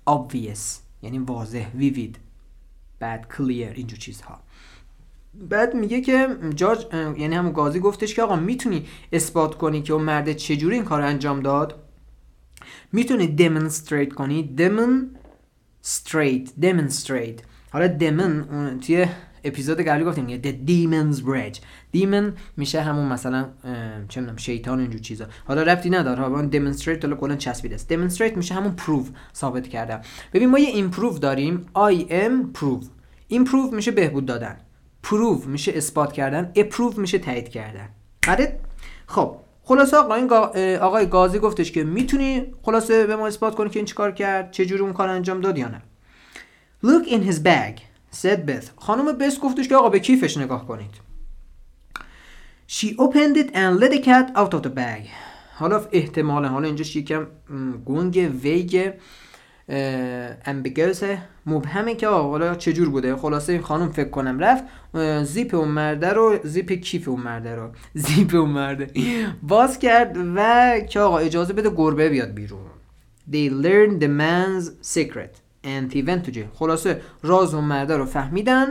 obvious. 0.10 0.83
یعنی 1.04 1.20
واضح 1.20 1.66
ویوید 1.76 2.18
بعد 3.00 3.28
کلیر 3.38 3.70
اینجور 3.70 4.00
چیزها. 4.00 4.40
بعد 5.50 5.74
میگه 5.74 6.02
که 6.02 6.28
جاج 6.56 6.86
یعنی 6.94 7.36
همون 7.36 7.54
گازی 7.54 7.80
گفتش 7.80 8.16
که 8.16 8.22
آقا 8.22 8.36
می‌تونی 8.36 8.86
اثبات 9.12 9.56
کنی 9.56 9.82
که 9.82 9.94
اون 9.94 10.04
مرد 10.04 10.34
چجوری 10.34 10.76
این 10.76 10.86
کار 10.86 11.02
انجام 11.02 11.40
داد؟ 11.40 11.84
می‌تونی 12.92 13.36
demonstrate 13.38 14.14
کنی. 14.14 14.56
Demonstrate 14.58 16.50
demonstrate. 16.62 17.42
حالا 17.72 17.98
demon 17.98 18.32
توی 18.86 19.08
اپیزود 19.44 19.82
قبلی 19.82 20.04
گفتیم 20.04 20.42
The 20.42 20.70
Demon's 20.70 21.20
Bridge. 21.20 21.58
Demon 21.98 22.38
میشه 22.58 22.82
همون 22.82 23.06
مثلا 23.06 23.46
چه 24.10 24.22
می‌دونم 24.22 24.38
شیطان 24.38 24.80
اینجور 24.80 25.02
چیزا. 25.02 25.26
حالا 25.48 25.64
ربطی 25.64 25.90
نداره 25.90 26.24
ها 26.24 26.50
demonstrate 26.50 27.02
حالا 27.02 27.16
کلا 27.16 27.36
چسبیده 27.36 27.76
است. 27.76 27.94
Demonstrate 27.94 28.38
میشه 28.38 28.54
همون 28.54 28.76
proof 28.78 29.08
ثابت 29.36 29.68
کردن. 29.68 30.02
ببین 30.34 30.50
ما 30.50 30.60
یه 30.60 30.90
improve 30.90 31.20
داریم. 31.20 31.66
I 31.76 32.12
am 32.12 32.60
prove. 32.60 32.86
Improve 33.34 33.74
میشه 33.74 33.92
بهبود 33.92 34.26
دادن. 34.26 34.58
Prove 35.08 35.46
میشه 35.46 35.72
اثبات 35.72 36.14
کردن. 36.14 36.52
Approve 36.56 36.98
میشه 36.98 37.18
تایید 37.18 37.50
کردن. 37.50 37.90
بعد 38.28 38.60
خب 39.08 39.36
خلاصه 39.64 39.98
آقا 39.98 40.52
آقای 40.82 41.06
گازی 41.06 41.40
گفتش 41.40 41.72
که 41.72 41.84
می‌تونی 41.84 42.46
خلاصه 42.62 43.08
به 43.08 43.16
ما 43.16 43.28
اثبات 43.28 43.56
کنی 43.56 43.70
که 43.70 43.80
این 43.80 43.86
چیکار 43.86 44.12
کرد 44.12 44.52
چه 44.52 44.66
جوری 44.66 44.82
اون 44.82 44.94
کار 44.94 45.10
انجام 45.10 45.42
داد 45.42 45.58
یا 45.58 45.68
نه. 45.68 45.82
Look 46.86 47.08
in 47.08 47.30
his 47.30 47.40
bag. 47.46 47.93
Said 48.14 48.50
Beth 48.50 48.66
خانم 48.78 49.18
بس 49.18 49.40
گفتش 49.40 49.68
که 49.68 49.76
آقا 49.76 49.90
به 49.90 50.00
کیفش 50.00 50.38
نگاه 50.38 50.68
کنید. 50.68 50.94
She 52.68 52.88
opened 52.98 53.38
it 53.38 53.50
and 53.54 53.80
let 53.80 53.92
the 53.92 54.00
cat 54.00 54.28
out 54.36 54.54
of 54.54 54.62
the 54.64 54.76
bag. 54.76 55.10
حالا 55.56 55.82
احتمالا 55.92 56.48
حالا 56.48 56.68
اینجاش 56.68 56.96
یکم 56.96 57.28
گنگ 57.86 58.32
ویگ 58.44 58.92
امبیگرس 60.46 61.04
مبهمه 61.46 61.96
که 61.96 62.08
آقا 62.08 62.30
حالا 62.30 62.56
چجور 62.56 62.90
بوده؟ 62.90 63.16
خلاصه 63.16 63.54
این 63.54 63.62
خانم 63.62 63.92
فکر 63.92 64.10
کنم 64.10 64.40
رفت 64.40 64.64
زیپ 65.24 65.56
اون 65.56 65.68
مرده 65.68 66.14
رو 66.14 66.40
زیپ 66.44 66.72
کیف 66.72 67.08
اون 67.08 67.20
مرده 67.20 67.56
رو 67.56 67.70
زیپ 67.94 68.36
اون 68.36 68.50
مرده 68.50 68.92
باز 69.44 69.80
کرد 69.80 70.18
و 70.36 70.80
که 70.90 71.00
آقا 71.00 71.18
اجازه 71.18 71.54
بده 71.54 71.70
گربه 71.70 72.10
بیاد 72.10 72.34
بیرون. 72.34 72.66
They 73.32 73.50
learned 73.50 74.02
the 74.04 74.10
man's 74.22 74.66
secret. 74.96 75.43
To 75.64 76.32
jail 76.32 76.48
خلاصه 76.54 77.02
راز 77.24 77.54
اون 77.54 77.64
مرده 77.64 77.98
رو 77.98 78.06
فهمیدن 78.06 78.66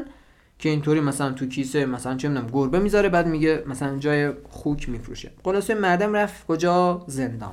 که 0.58 0.68
اینطوری 0.68 1.00
مثلا 1.00 1.32
تو 1.32 1.46
کیسه 1.46 1.86
مثلا 1.86 2.16
چه 2.16 2.28
می‌دونم 2.28 2.50
گربه 2.52 2.78
می‌ذاره 2.78 3.08
بعد 3.08 3.26
میگه 3.26 3.64
مثلا 3.66 3.98
جای 3.98 4.32
خوک 4.50 4.88
میفروشه. 4.88 5.30
خلاصه 5.44 5.74
مردم 5.74 6.12
رفت 6.12 6.46
کجا؟ 6.46 7.04
زندان. 7.06 7.52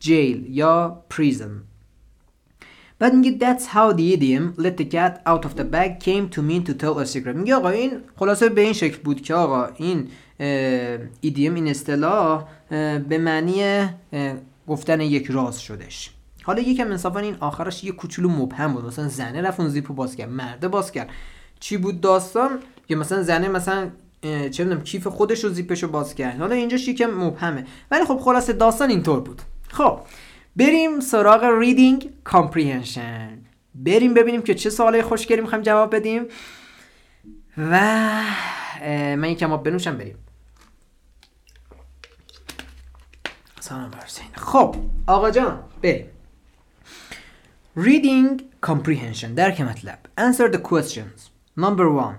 جیل 0.00 0.46
یا 0.50 1.04
پریزن 1.10 1.62
بعد 2.98 3.14
میگه 3.14 3.38
that's 3.38 3.62
how 3.62 3.96
the 3.96 4.16
idiom 4.16 4.62
let 4.62 4.82
the 4.82 4.84
cat 4.84 5.14
out 5.26 5.44
of 5.44 5.56
the 5.58 5.64
bag 5.64 6.00
came 6.00 6.28
to 6.34 6.40
mean 6.40 6.64
to 6.68 6.74
tell 6.82 6.98
a 6.98 7.06
secret. 7.06 7.36
میگه 7.36 7.54
آقا 7.54 7.68
این 7.68 7.90
خلاصه 8.16 8.48
به 8.48 8.60
این 8.60 8.72
شکل 8.72 8.98
بود 9.02 9.22
که 9.22 9.34
آقا 9.34 9.66
این 9.76 10.08
ایدیم 11.20 11.54
این 11.54 11.68
اصطلاح 11.68 12.44
به 13.08 13.18
معنی 13.18 13.88
گفتن 14.68 15.00
یک 15.00 15.26
راز 15.26 15.60
شدش 15.60 16.10
حالا 16.44 16.62
یکم 16.62 16.90
انصافا 16.90 17.18
این 17.18 17.36
آخرش 17.40 17.84
یه 17.84 17.92
کوچولو 17.92 18.28
مبهم 18.28 18.72
بود. 18.72 18.84
مثلا 18.84 19.08
زنه 19.08 19.42
رفت 19.42 19.60
اون 19.60 19.68
زیپو 19.68 19.94
باز 19.94 20.16
کرد. 20.16 20.30
مرده 20.30 20.68
باز 20.68 20.92
کرد. 20.92 21.10
چی 21.60 21.76
بود 21.76 22.00
داستان؟ 22.00 22.58
یا 22.88 22.98
مثلا 22.98 23.22
زنه 23.22 23.48
مثلا 23.48 23.90
چه 24.22 24.64
می‌دونم 24.64 24.82
کیف 24.82 25.06
خودش 25.06 25.44
رو 25.44 25.50
زیپش 25.50 25.82
رو 25.82 25.88
باز 25.88 26.14
کرد. 26.14 26.38
حالا 26.38 26.54
اینجاش 26.54 26.88
یکم 26.88 27.10
مبهمه. 27.10 27.66
ولی 27.90 28.04
خب 28.04 28.18
خلاصه 28.18 28.52
داستان 28.52 28.90
اینطور 28.90 29.20
بود. 29.20 29.42
خب 29.68 30.00
بریم 30.56 31.00
سراغ 31.00 31.44
reading 31.60 32.10
comprehension 32.24 33.38
بریم 33.74 34.14
ببینیم 34.14 34.42
که 34.42 34.54
چه 34.54 34.70
سوالای 34.70 35.02
خوشگلی 35.02 35.40
می‌خوایم 35.40 35.64
جواب 35.64 35.96
بدیم. 35.96 36.24
و 37.58 37.80
من 39.16 39.24
یکم 39.24 39.52
آب 39.52 39.64
بنوشم 39.64 39.96
بریم. 39.96 40.16
سلام 43.60 43.90
خب 44.34 44.76
آقا 45.06 45.30
جان 45.30 45.58
بریم. 45.82 46.06
Reading 47.76 48.40
comprehension. 48.60 49.34
درک 49.36 49.60
مطلب 49.60 49.98
answer 50.20 50.48
the 50.52 50.58
questions. 50.58 51.30
Number 51.56 51.90
one. 51.90 52.16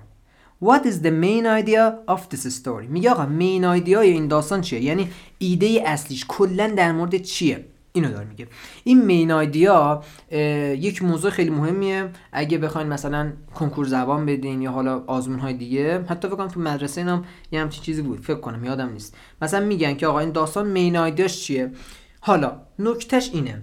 What 0.60 0.86
is 0.86 1.02
the 1.02 1.12
main 1.12 1.46
idea 1.46 2.00
of 2.08 2.30
this 2.30 2.56
story? 2.56 2.88
میگه 2.89 3.10
آقا 3.10 3.26
main 3.26 3.82
idea 3.82 3.98
این 3.98 4.28
داستان 4.28 4.62
چیه؟ 4.62 4.82
یعنی 4.82 5.10
ایده 5.38 5.84
اصلیش 5.86 6.26
کلا 6.28 6.68
در 6.68 6.91
مورد 6.91 7.18
چیه؟ 7.18 7.65
اینو 7.94 8.12
داره 8.12 8.28
میگه. 8.28 8.48
این 8.84 9.06
مین 9.06 9.32
آیدیا 9.32 10.04
یک 10.32 11.04
موضوع 11.04 11.32
خیلی 11.32 11.50
مهمیه. 11.50 12.10
اگه 12.32 12.58
بخواین 12.58 12.88
مثلا 12.88 13.34
کنکور 13.56 13.86
زبان 13.86 14.26
بدین 14.26 14.62
یا 14.62 14.72
حالا 14.72 15.04
آزمون 15.08 15.39
های 15.39 15.54
دیگه 15.54 16.04
حتی 16.10 16.28
فکر 16.28 16.38
کنم 16.38 16.48
تو 16.48 16.60
مدرسه 16.60 17.02
اینم 17.02 17.26
یه 17.52 17.62
همچین 17.62 17.84
چیزی 17.84 18.02
بود. 18.02 18.20
فکر 18.20 18.39
کنم 18.39 18.65
یادم 18.65 18.89
نیست. 18.89 19.15
مثلا 19.41 19.65
میگن 19.65 19.94
که 19.94 20.08
آقا 20.08 20.20
این 20.20 20.32
داستان 20.32 20.68
مین 20.68 20.98
آیدیاش 20.98 21.44
چیه؟ 21.44 21.72
حالا 22.20 22.62
نکتهش 22.80 23.30
اینه. 23.34 23.62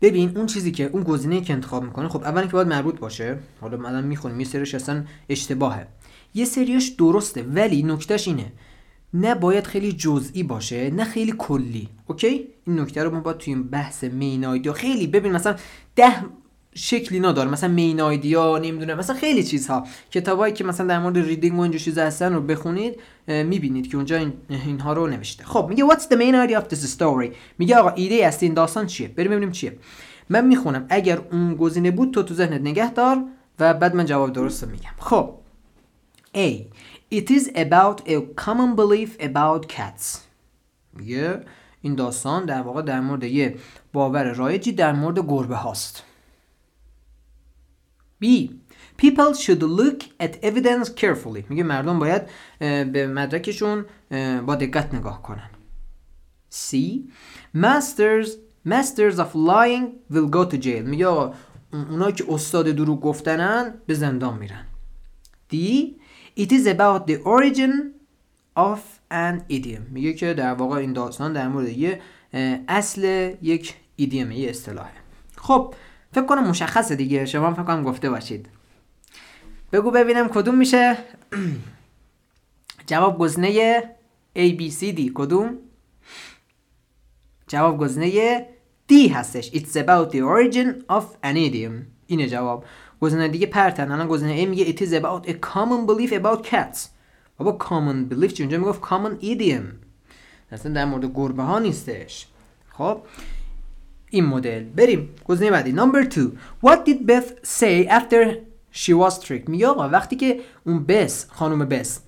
ببین 0.00 0.36
اون 0.36 0.46
چیزی 0.46 0.70
که 0.70 0.84
اون 0.84 1.02
گزینه 1.02 1.40
که 1.40 1.52
انتخاب 1.52 1.84
می‌کنه 1.84 2.08
خب 2.08 2.22
اولا 2.22 2.46
که 2.46 2.52
باید 2.52 2.68
مربوط 2.68 2.98
باشه 2.98 3.38
حالا 3.60 3.76
مثلا 3.76 4.00
می‌خونیم 4.00 4.40
یه 4.40 4.46
سریش 4.46 4.74
اصلا 4.74 5.04
اشتباهه. 5.28 5.86
یه 6.34 6.44
سریش 6.44 6.88
درسته 6.88 7.42
ولی 7.42 7.82
نکتهش 7.82 8.28
اینه. 8.28 8.52
نه 9.14 9.34
باید 9.34 9.66
خیلی 9.66 9.92
جزئی 9.92 10.42
باشه 10.42 10.90
نه 10.90 11.04
خیلی 11.04 11.34
کلی 11.38 11.88
OK؟ 12.06 12.48
این 12.66 12.80
نکته 12.80 13.04
رو 13.04 13.10
ما 13.10 13.20
باید 13.20 13.38
توی 13.38 13.54
این 13.54 13.62
بحث 13.62 14.04
main 14.04 14.44
idea 14.44 14.72
خیلی 14.72 15.06
ببین 15.06 15.32
مثلا 15.32 15.56
ده 15.96 16.24
شکلی 16.76 17.20
نداره. 17.20 17.50
مثلا 17.50 17.68
main 17.70 18.00
idea 18.00 18.58
نمی‌دونه 18.58 18.94
مثلا 18.94 19.16
خیلی 19.16 19.44
چیزها. 19.44 19.86
کتابایی 20.10 20.54
که 20.54 20.64
مثلا 20.64 20.86
در 20.86 20.98
مورد 20.98 21.18
reading 21.18 21.58
و 21.58 21.60
اینجور 21.60 21.80
چیزا 21.80 22.02
هستن 22.04 22.34
رو 22.34 22.40
بخونید 22.40 23.00
می‌بینید 23.26 23.90
که 23.90 23.96
اونجا 23.96 24.16
این 24.16 24.32
اینها 24.48 24.92
رو 24.92 25.06
نوشته. 25.06 25.44
خب 25.44 25.66
میگه 25.68 25.84
what's 25.88 26.02
the 26.02 26.16
main 26.16 26.48
idea 26.48 26.62
of 26.62 26.74
this 26.74 26.98
story 26.98 27.34
میگه 27.58 27.76
آقا 27.76 27.90
ایده 27.90 28.14
اصلی 28.14 28.46
این 28.46 28.54
داستان 28.54 28.86
چیه؟ 28.86 29.08
بریم 29.08 29.30
ببینیم 29.30 29.52
چیه. 29.52 29.78
من 30.28 30.46
می‌خونم. 30.46 30.86
اگر 30.88 31.20
اون 31.32 31.54
گزینه 31.54 31.90
بود 31.90 32.14
تو 32.14 32.22
تو 32.22 32.34
ذهنت 32.34 32.60
نگه 32.60 32.92
دار 32.92 33.24
و 33.58 33.74
بعد 33.74 33.94
من 33.94 34.04
جواب 34.04 34.32
درست 34.32 34.64
رو 34.64 34.70
میگم. 34.70 34.90
خب. 34.98 35.34
A. 36.34 36.50
It 37.14 37.30
is 37.30 37.44
about 37.54 37.98
a 38.08 38.16
common 38.44 38.76
belief 38.76 39.22
about 39.22 39.66
cats. 39.76 40.18
میگه 40.92 41.40
این 41.82 41.94
داستان 41.94 42.44
در 42.44 42.60
واقع 42.60 42.82
در 42.82 43.00
مورد 43.00 43.24
یه 43.24 43.56
باور 43.92 44.32
رایجی 44.32 44.72
در 44.72 44.92
مورد 44.92 45.18
گربه 45.18 45.56
هاست. 45.56 46.02
B. 48.22 48.26
People 48.96 49.34
should 49.34 49.62
look 49.62 50.00
at 50.20 50.32
evidence 50.42 50.88
carefully. 50.88 51.44
میگه 51.48 51.62
مردم 51.62 51.98
باید 51.98 52.22
به 52.92 53.06
مدرکشون 53.06 53.84
با 54.46 54.54
دقت 54.54 54.94
نگاه 54.94 55.22
کنن. 55.22 55.50
C. 56.52 56.76
Masters 57.56 58.28
Masters 58.68 59.18
of 59.18 59.34
lying 59.34 59.84
will 60.10 60.28
go 60.30 60.44
to 60.50 60.56
jail. 60.56 60.82
میگه 60.82 61.06
آقا 61.06 61.34
اونا 61.72 62.10
که 62.10 62.24
استاد 62.28 62.68
دروغ 62.70 63.00
گفتنن 63.00 63.74
به 63.86 63.94
زندان 63.94 64.38
میرن. 64.38 64.66
D. 65.52 65.56
It 66.38 66.52
is 66.52 66.66
about 66.66 67.06
the 67.06 67.18
origin 67.24 67.72
of 68.56 68.78
an 69.10 69.52
idiom. 69.52 69.90
میگه 69.90 70.12
که 70.12 70.34
در 70.34 70.54
واقع 70.54 70.76
این 70.76 70.92
داستان 70.92 71.32
در 71.32 71.48
مورد 71.48 71.68
یه 71.68 72.00
اصل 72.68 73.34
یک 73.42 73.74
ایدیوم 73.96 74.32
یه 74.32 74.50
اصطلاحه. 74.50 74.92
خب 75.36 75.74
فکر 76.12 76.26
کنم 76.26 76.48
مشخصه 76.48 76.96
دیگه 76.96 77.26
شما 77.26 77.54
فکر 77.54 77.62
کنم 77.62 77.82
گفته 77.82 78.10
باشید. 78.10 78.48
بگو 79.72 79.90
ببینم 79.90 80.28
کدوم 80.28 80.54
میشه. 80.54 80.96
جواب 82.86 83.18
گزینه 83.18 83.80
A 84.36 84.58
B 84.58 84.72
C 84.72 84.96
D. 84.98 85.10
کدوم؟ 85.14 85.58
جواب 87.48 87.78
گزینه 87.78 88.46
D 88.92 89.10
هستش. 89.10 89.50
It's 89.50 89.76
about 89.76 90.10
the 90.12 90.20
origin 90.20 90.94
of 90.96 91.04
an 91.24 91.36
idiom. 91.36 91.72
اینه 92.06 92.28
جواب. 92.28 92.64
گزینه 93.00 93.28
دیگه 93.28 93.46
پرتن. 93.46 93.92
الان 93.92 94.08
گزینه 94.08 94.44
A 94.44 94.48
میگه 94.48 94.64
It 94.64 94.80
is 94.80 94.92
about 94.92 95.28
a 95.28 95.32
common 95.32 95.86
belief 95.88 96.12
about 96.12 96.50
cats. 96.50 96.78
بابا 97.38 97.58
common 97.64 98.12
belief 98.12 98.32
چی؟ 98.32 98.42
اونجا 98.42 98.58
می‌گفت 98.58 98.82
common 98.82 99.22
idiom. 99.24 99.86
اصلا 100.52 100.72
در 100.72 100.84
مورد 100.84 101.12
گربه 101.14 101.42
ها 101.42 101.58
نیستش. 101.58 102.26
خب؟ 102.72 103.00
این 104.10 104.24
مدل. 104.24 104.64
بریم. 104.64 105.08
گزینه 105.24 105.50
بعدی. 105.50 105.72
نمبر 105.72 106.02
2 106.02 106.30
What 106.64 106.76
did 106.86 107.06
Beth 107.06 107.46
say 107.46 107.88
after 107.88 108.34
she 108.72 108.92
was 108.92 109.18
tricked? 109.24 109.48
میگه 109.48 109.66
آقا 109.66 109.88
وقتی 109.88 110.16
که 110.16 110.40
اون 110.64 110.84
بس 110.84 111.26
خانم 111.30 111.68
بس 111.68 112.00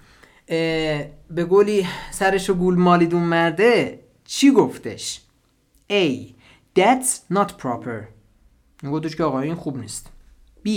به 1.31 1.45
گولی 1.49 1.87
سرشو 2.11 2.55
گول 2.55 2.77
مالید 2.77 3.15
اون 3.15 3.23
مرده 3.23 4.01
چی 4.25 4.51
گفتش؟ 4.51 5.21
A. 5.91 6.33
That's 6.79 7.35
not 7.35 7.49
proper. 7.63 8.05
گفتش 8.87 9.17
که 9.17 9.25
آقا 9.25 9.41
این 9.41 9.55
خوب 9.55 9.79
نیست. 9.79 10.11
B. 10.67 10.71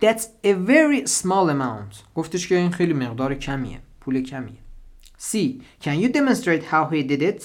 That's 0.00 0.22
a 0.44 0.52
very 0.68 1.06
small 1.06 1.50
amount. 1.50 1.96
گفتش 2.14 2.48
که 2.48 2.56
این 2.56 2.70
خیلی 2.70 2.92
مقدار 2.92 3.34
کمیه. 3.34 3.78
پول 4.00 4.22
کمیه. 4.22 4.56
C. 5.20 5.36
Can 5.84 5.98
you 6.02 6.08
demonstrate 6.08 6.64
how 6.72 6.90
he 6.92 7.02
did 7.10 7.22
it? 7.22 7.42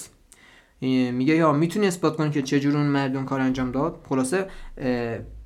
میگه 0.80 1.34
یا 1.34 1.52
می‌تونی 1.52 1.86
اثبات 1.86 2.16
کنی 2.16 2.30
که 2.30 2.42
چجور 2.42 2.76
اون 2.76 2.86
مرد 2.86 3.16
اون 3.16 3.24
کار 3.24 3.40
انجام 3.40 3.70
داد؟ 3.72 4.04
خلاصه 4.08 4.46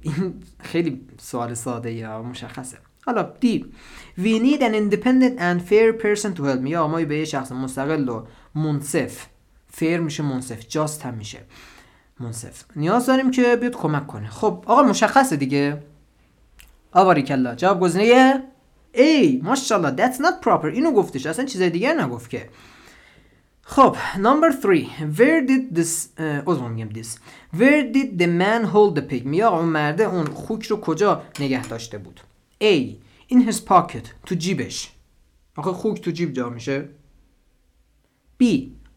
این 0.00 0.34
خیلی 0.60 1.06
سوال 1.18 1.54
ساده 1.54 1.92
یا 1.92 2.22
مشخصه. 2.22 2.78
حالا 3.06 3.22
دی 3.40 3.64
We 4.18 4.40
need 4.40 4.60
an 4.60 4.74
independent 4.74 5.38
and 5.38 5.70
fair 5.70 5.92
person 6.02 6.36
to 6.36 6.40
help 6.40 6.60
میگه 6.60 6.80
ما 6.80 7.04
به 7.04 7.18
یه 7.18 7.24
شخص 7.24 7.52
مستقل 7.52 8.08
و 8.08 8.24
منصف. 8.54 9.26
فیر 9.72 10.00
میشه 10.00 10.22
منصف. 10.22 10.68
جاست 10.68 11.02
هم 11.02 11.14
میشه. 11.14 11.38
منصف. 12.20 12.64
نیاز 12.76 13.06
داریم 13.06 13.30
که 13.30 13.56
بیاد 13.56 13.76
کمک 13.76 14.06
کنه. 14.06 14.28
خب 14.28 14.64
آقا 14.66 14.82
مشخصه 14.82 15.36
دیگه. 15.36 15.82
آواری 16.92 17.22
کلا 17.22 17.54
جواب 17.54 17.80
گزینه 17.80 18.42
ای 18.92 19.40
ماشاءالله 19.44 20.06
that's 20.06 20.16
not 20.16 20.46
proper. 20.46 20.64
اینو 20.64 20.92
گفتش. 20.92 21.26
اصلا 21.26 21.44
چیز 21.44 21.62
دیگه 21.62 22.04
نگفت 22.04 22.30
که. 22.30 22.48
خب 23.66 23.96
number 24.16 24.52
3 24.52 24.88
where 25.16 25.40
did 25.46 25.76
this 25.78 26.20
عذر 26.20 26.68
میگم 26.68 26.88
this. 27.02 27.18
Where 27.56 27.82
did 27.94 28.18
the 28.18 28.26
man 28.26 28.64
hold 28.64 28.98
the 28.98 29.02
pig? 29.12 29.26
میگه 29.26 29.46
اون 29.46 29.64
مرده 29.64 30.04
اون 30.04 30.26
خوک 30.26 30.66
رو 30.66 30.80
کجا 30.80 31.22
نگه 31.40 31.66
داشته 31.66 31.98
بود؟ 31.98 32.20
A. 32.62 32.94
In 33.32 33.36
his 33.36 33.56
pocket 33.68 34.08
تو 34.26 34.34
جیبش. 34.34 34.92
آخه 35.56 35.72
خوک 35.72 36.00
تو 36.00 36.10
جیب 36.10 36.32
جا 36.32 36.48
میشه. 36.48 36.88
B. 38.42 38.44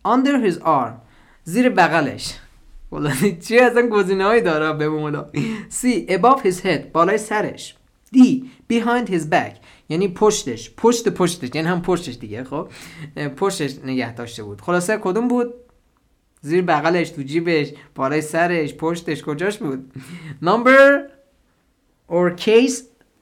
Under 0.08 0.49
his 0.49 0.62
arm 0.63 0.93
زیر 1.43 1.69
بغلش. 1.69 2.34
والا 2.91 3.12
چی 3.47 3.60
اصلا 3.60 3.88
گزینه 3.88 4.23
هایی 4.23 4.41
داره 4.41 4.73
به 4.73 4.89
مولا 4.89 5.25
C. 5.82 6.10
Above 6.10 6.41
his 6.43 6.62
head 6.63 6.91
بالای 6.93 7.17
سرش. 7.17 7.75
D. 8.15 8.19
Behind 8.73 9.10
his 9.10 9.25
back. 9.34 9.53
یعنی 9.89 10.08
پشتش 10.08 10.71
پشت 10.78 11.10
پشتش 11.10 11.56
یعنی 11.56 11.67
هم 11.67 11.82
پشتش 11.82 12.15
دیگه 12.15 12.43
خب؟ 12.43 12.67
پشتش 13.38 13.76
نگه 13.84 14.15
داشته 14.15 14.43
بود. 14.43 14.62
خلاصه 14.62 14.97
کدوم 14.97 15.28
بود؟ 15.28 15.54
زیر 16.41 16.62
بغلش 16.62 17.10
تو 17.10 17.21
جیبش 17.21 17.73
بالای 17.95 18.21
سرش 18.21 18.73
پشتش 18.73 19.23
کجاش 19.23 19.58
بود؟ 19.58 19.91
Number 20.43 21.02
or 22.10 22.36
case 22.38 22.82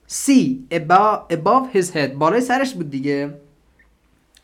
C 0.09 0.31
above, 0.71 1.19
above 1.31 1.75
his 1.75 1.89
head. 1.95 2.11
بالای 2.17 2.41
سرش 2.41 2.73
بود 2.73 2.89
دیگه. 2.89 3.33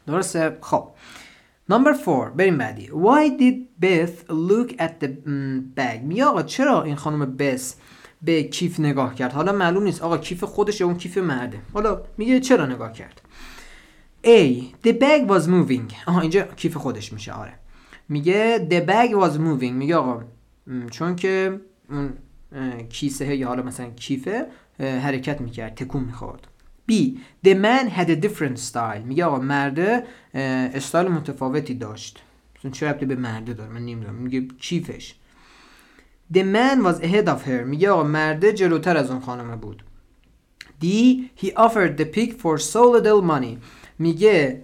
درسته؟ 0.07 0.57
خب. 0.61 0.87
Number 1.71 2.05
4 2.05 2.29
بریم 2.29 2.57
بعدی. 2.57 2.87
Why 2.87 3.41
did 3.41 3.85
Beth 3.85 4.29
look 4.29 4.71
at 4.71 5.03
the 5.03 5.07
bag 5.77 6.01
می 6.03 6.21
آقا 6.21 6.43
چرا 6.43 6.83
این 6.83 6.95
خانم 6.95 7.37
بس 7.37 7.75
به 8.21 8.43
کیف 8.43 8.79
نگاه 8.79 9.15
کرد. 9.15 9.33
حالا 9.33 9.51
معلوم 9.51 9.83
نیست 9.83 10.01
آقا 10.01 10.17
کیف 10.17 10.43
خودش 10.43 10.81
یا 10.81 10.87
اون 10.87 10.97
کیف 10.97 11.17
مرده. 11.17 11.59
حالا 11.73 12.01
میگه 12.17 12.39
چرا 12.39 12.65
نگاه 12.65 12.93
کرد؟ 12.93 13.21
A 14.23 14.61
The 14.87 14.91
bag 14.91 15.29
was 15.29 15.45
moving. 15.47 15.93
آها 16.05 16.21
اینجا 16.21 16.41
کیف 16.41 16.77
خودش 16.77 17.13
میشه. 17.13 17.31
آره. 17.31 17.53
میگه 18.09 18.67
The 18.69 18.89
bag 18.89 19.11
was 19.11 19.35
moving. 19.37 19.71
میگه 19.71 19.95
آقا 19.95 20.23
چون 20.91 21.15
که 21.15 21.61
اون 21.89 22.13
کیسه 22.89 23.35
یا 23.35 23.47
حالا 23.47 23.63
مثلا 23.63 23.89
کیفه 23.89 24.47
حرکت 24.79 25.41
می‌کرد 25.41 25.75
تکون 25.75 26.03
می‌خورد. 26.03 26.47
B 26.91 26.93
The 27.45 27.53
man 27.53 27.89
had 27.97 28.07
a 28.07 28.25
different 28.25 28.71
style. 28.71 29.05
میگه 29.05 29.25
آقا 29.25 29.39
مرده 29.39 30.03
استایل 30.33 31.07
متفاوتی 31.07 31.73
داشت. 31.73 32.23
چه 32.71 32.89
ربطی 32.89 33.05
به 33.05 33.15
مرده 33.15 33.53
داره؟ 33.53 33.71
من 33.71 33.85
نمی‌دونم. 33.85 34.15
میگه 34.15 34.47
کیفش. 34.59 35.15
The 36.33 36.43
man 36.43 36.83
was 36.83 36.99
ahead 37.03 37.27
of 37.27 37.47
her. 37.47 37.65
میگه 37.65 37.89
آقا 37.89 38.03
مرده 38.03 38.53
جلوتر 38.53 38.97
از 38.97 39.11
اون 39.11 39.19
خانمه 39.19 39.55
بود. 39.55 39.83
D 40.83 40.85
He 41.41 41.47
offered 41.47 41.97
the 41.97 42.05
pig 42.15 42.31
for 42.31 42.57
so 42.57 42.79
little 42.95 43.23
money. 43.31 43.57
میگه 43.99 44.61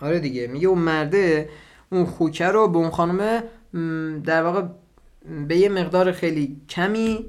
آره 0.00 0.20
دیگه. 0.20 0.46
میگه 0.46 0.68
اون 0.68 0.78
مرده 0.78 1.48
اون 1.92 2.04
خوکه 2.04 2.46
رو 2.46 2.68
به 2.68 2.78
اون 2.78 2.90
خانمه 2.90 3.42
در 4.24 4.42
واقع 4.42 4.62
به 5.48 5.56
یه 5.56 5.68
مقدار 5.68 6.12
خیلی 6.12 6.60
کمی 6.68 7.26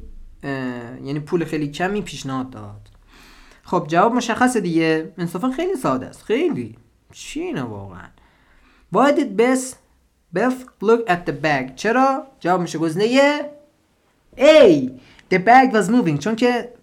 یعنی 1.04 1.20
پول 1.20 1.46
خیلی 1.46 1.68
کمی 1.68 2.02
پیشنهاد 2.02 2.50
داد. 2.50 2.90
خب 3.64 3.86
جواب 3.88 4.14
مشخصه 4.14 4.60
دیگه. 4.60 5.14
انصافا 5.18 5.52
خیلی 5.52 5.76
ساده 5.76 6.06
است. 6.06 6.24
خیلی. 6.24 6.78
چی 7.12 7.42
اینه 7.42 7.62
واقعا؟ 7.62 8.08
Why 8.96 9.12
did 9.12 9.42
Bess 9.42 9.76
Beth 10.36 10.60
look 10.82 11.10
at 11.10 11.30
the 11.30 11.34
bag. 11.44 11.76
چرا؟ 11.76 12.28
جواب 12.40 12.62
میشه 12.62 12.78
گزینه 12.78 13.42
A 14.38 14.90
The 15.32 15.38
bag 15.38 15.74
was 15.74 15.90
moving. 15.90 16.20
چون 16.20 16.36
که 16.36 16.74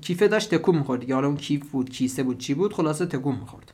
کیفه 0.00 0.28
داشت 0.28 0.54
تکون 0.54 0.76
می‌خورد. 0.78 1.10
حالا 1.10 1.26
اون 1.26 1.36
کیف 1.36 1.70
بود 1.70 1.90
کیسه 1.90 2.22
بود 2.22 2.38
چی 2.38 2.54
بود؟ 2.54 2.72
خلاصه 2.72 3.06
تکون 3.06 3.36
می‌خورد. 3.36 3.72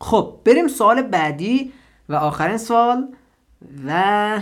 خب 0.00 0.40
بریم 0.44 0.68
سوال 0.68 1.02
بعدی 1.02 1.72
و 2.08 2.14
آخرین 2.14 2.58
سوال 2.58 3.08
و 3.86 4.40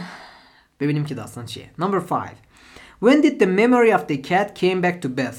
ببینیم 0.80 1.04
که 1.04 1.14
داستان 1.14 1.44
چیه. 1.46 1.70
Number 1.80 2.00
5 2.00 2.30
When 3.04 3.22
did 3.22 3.38
the 3.38 3.46
memory 3.46 3.92
of 3.92 4.06
the 4.08 4.16
cat 4.16 4.54
came 4.54 4.80
back 4.82 5.00
to 5.02 5.08
Beth? 5.08 5.38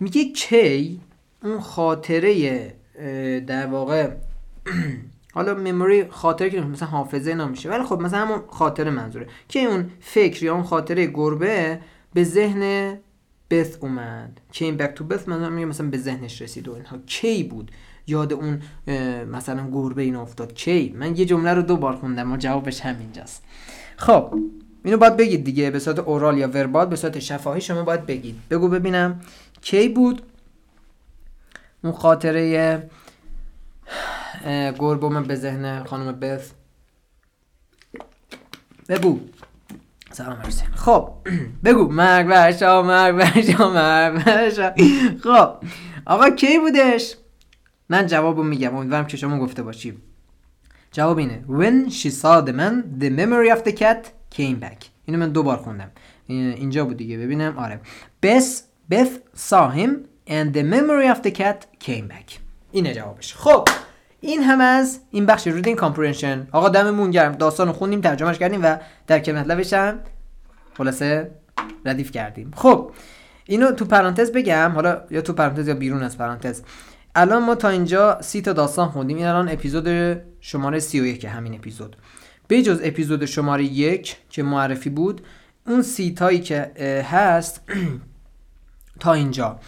میگه 0.00 0.32
کی؟ 0.32 1.00
اون 1.42 1.60
خاطره 1.60 2.74
در 3.46 3.66
واقع 3.66 4.10
حالا 5.38 5.54
مموری 5.54 6.08
خاطره 6.08 6.50
که 6.50 6.60
مثلا 6.60 6.88
حافظه 6.88 7.34
نمیشه 7.34 7.70
ولی 7.70 7.82
خب 7.82 8.00
مثلا 8.00 8.20
همون 8.20 8.42
خاطره 8.48 8.90
منظوره. 8.90 9.26
که 9.48 9.60
اون 9.60 9.90
فکر 10.00 10.44
یا 10.44 10.54
اون 10.54 10.62
خاطره 10.62 11.06
گربه 11.06 11.80
به 12.14 12.24
ذهن 12.24 12.94
بث 13.50 13.76
اومد. 13.80 14.40
Came 14.52 14.80
back 14.80 14.98
to 14.98 15.02
بث 15.02 15.28
مثلا 15.28 15.50
میگه 15.50 15.66
مثلا 15.66 15.90
به 15.90 15.98
ذهنش 15.98 16.42
رسید 16.42 16.68
و 16.68 16.74
اینها. 16.74 16.98
کی 17.06 17.44
بود؟ 17.44 17.70
یاد 18.06 18.32
اون 18.32 18.62
مثلا 19.24 19.70
گربه 19.72 20.02
این 20.02 20.16
افتاد. 20.16 20.54
کی؟ 20.54 20.94
من 20.98 21.16
یه 21.16 21.24
جمله 21.24 21.54
رو 21.54 21.62
دو 21.62 21.76
بار 21.76 21.96
خوندم 21.96 22.32
و 22.32 22.36
جوابش 22.36 22.80
همینجاست. 22.80 23.42
خب 23.96 24.34
اینو 24.84 24.96
باید 24.96 25.16
بگید 25.16 25.44
دیگه. 25.44 25.70
به 25.70 25.78
صورت 25.78 25.98
اورال 25.98 26.38
یا 26.38 26.48
وربال 26.48 26.86
به 26.86 26.96
صورت 26.96 27.18
شفاهی 27.18 27.60
شما 27.60 27.82
باید 27.82 28.06
بگید. 28.06 28.36
بگو 28.50 28.68
ببینم 28.68 29.20
کی 29.62 29.88
بود؟ 29.88 30.22
اون 31.84 31.92
خاطره 31.92 32.90
گربوم 34.78 35.22
به 35.22 35.34
ذهن 35.34 35.84
خانم 35.84 36.12
بث 36.20 36.50
بگو. 38.88 39.20
سلام 40.12 40.38
مرسی 40.38 40.64
خب 40.74 41.10
بگو. 41.64 41.88
مرگ 41.88 42.26
برشا 42.26 42.82
مرگ 42.82 43.16
برشا 43.16 43.70
مرگ 43.70 44.24
برشا 44.24 44.74
خب 45.24 45.50
آقا 46.06 46.30
کی 46.30 46.58
بودش؟ 46.58 47.14
من 47.88 48.06
جوابو 48.06 48.42
میگم. 48.42 48.76
امیدوارم 48.76 49.06
که 49.06 49.16
شما 49.16 49.38
گفته 49.38 49.62
باشی. 49.62 49.98
جواب 50.92 51.18
اینه. 51.18 51.44
When 51.48 51.90
she 51.90 52.10
saw 52.10 52.42
the 52.46 52.52
man 52.52 53.00
the 53.00 53.10
memory 53.10 53.50
of 53.58 53.68
the 53.68 53.72
cat 53.72 54.10
came 54.34 54.60
back. 54.64 54.84
اینو 55.04 55.18
من 55.18 55.28
دو 55.28 55.42
بار 55.42 55.56
خوندم. 55.56 55.90
اینجا 56.28 56.84
بود 56.84 56.96
دیگه. 56.96 57.18
ببینم. 57.18 57.58
آره. 57.58 57.80
Beth 58.26 58.62
Beth 58.94 59.38
saw 59.50 59.70
him 59.70 59.90
and 60.28 60.54
the 60.54 60.62
memory 60.62 61.08
of 61.14 61.22
the 61.22 61.30
cat 61.30 61.84
came 61.84 62.08
back. 62.08 62.38
اینه 62.72 62.94
جوابش. 62.94 63.34
خب. 63.34 63.68
این 64.20 64.42
هم 64.42 64.60
از 64.60 65.00
این 65.10 65.26
بخش 65.26 65.46
reading 65.46 65.76
comprehension 65.76 66.46
آقا 66.52 66.68
دممون 66.68 67.10
گرم. 67.10 67.32
داستان 67.32 67.66
رو 67.66 67.72
خوندیم 67.72 68.00
ترجمهش 68.00 68.38
کردیم 68.38 68.64
و 68.64 68.76
درک 69.06 69.32
مطلبش 69.32 69.72
هم 69.72 70.00
خلاصه 70.74 71.30
ردیف 71.84 72.10
کردیم. 72.10 72.50
خب 72.56 72.90
اینو 73.44 73.72
تو 73.72 73.84
پرانتز 73.84 74.32
بگم. 74.32 74.72
حالا 74.74 75.02
یا 75.10 75.20
تو 75.20 75.32
پرانتز 75.32 75.68
یا 75.68 75.74
بیرون 75.74 76.02
از 76.02 76.18
پرانتز. 76.18 76.62
الان 77.14 77.42
ما 77.42 77.54
تا 77.54 77.68
اینجا 77.68 78.22
سی 78.22 78.42
تا 78.42 78.52
داستان 78.52 78.88
خوندیم. 78.88 79.16
این 79.16 79.26
الان 79.26 79.48
اپیزود 79.48 80.18
شماره 80.40 80.78
31 80.78 81.24
همین 81.24 81.54
اپیزود. 81.54 81.96
به 82.48 82.62
جز 82.62 82.80
اپیزود 82.84 83.24
شماره 83.24 83.64
یک 83.64 84.16
که 84.30 84.42
معرفی 84.42 84.90
بود 84.90 85.20
اون 85.66 85.82
سی 85.82 86.14
تایی 86.14 86.40
که 86.40 86.72
هست 87.10 87.60
تا 89.00 89.12
اینجا. 89.12 89.58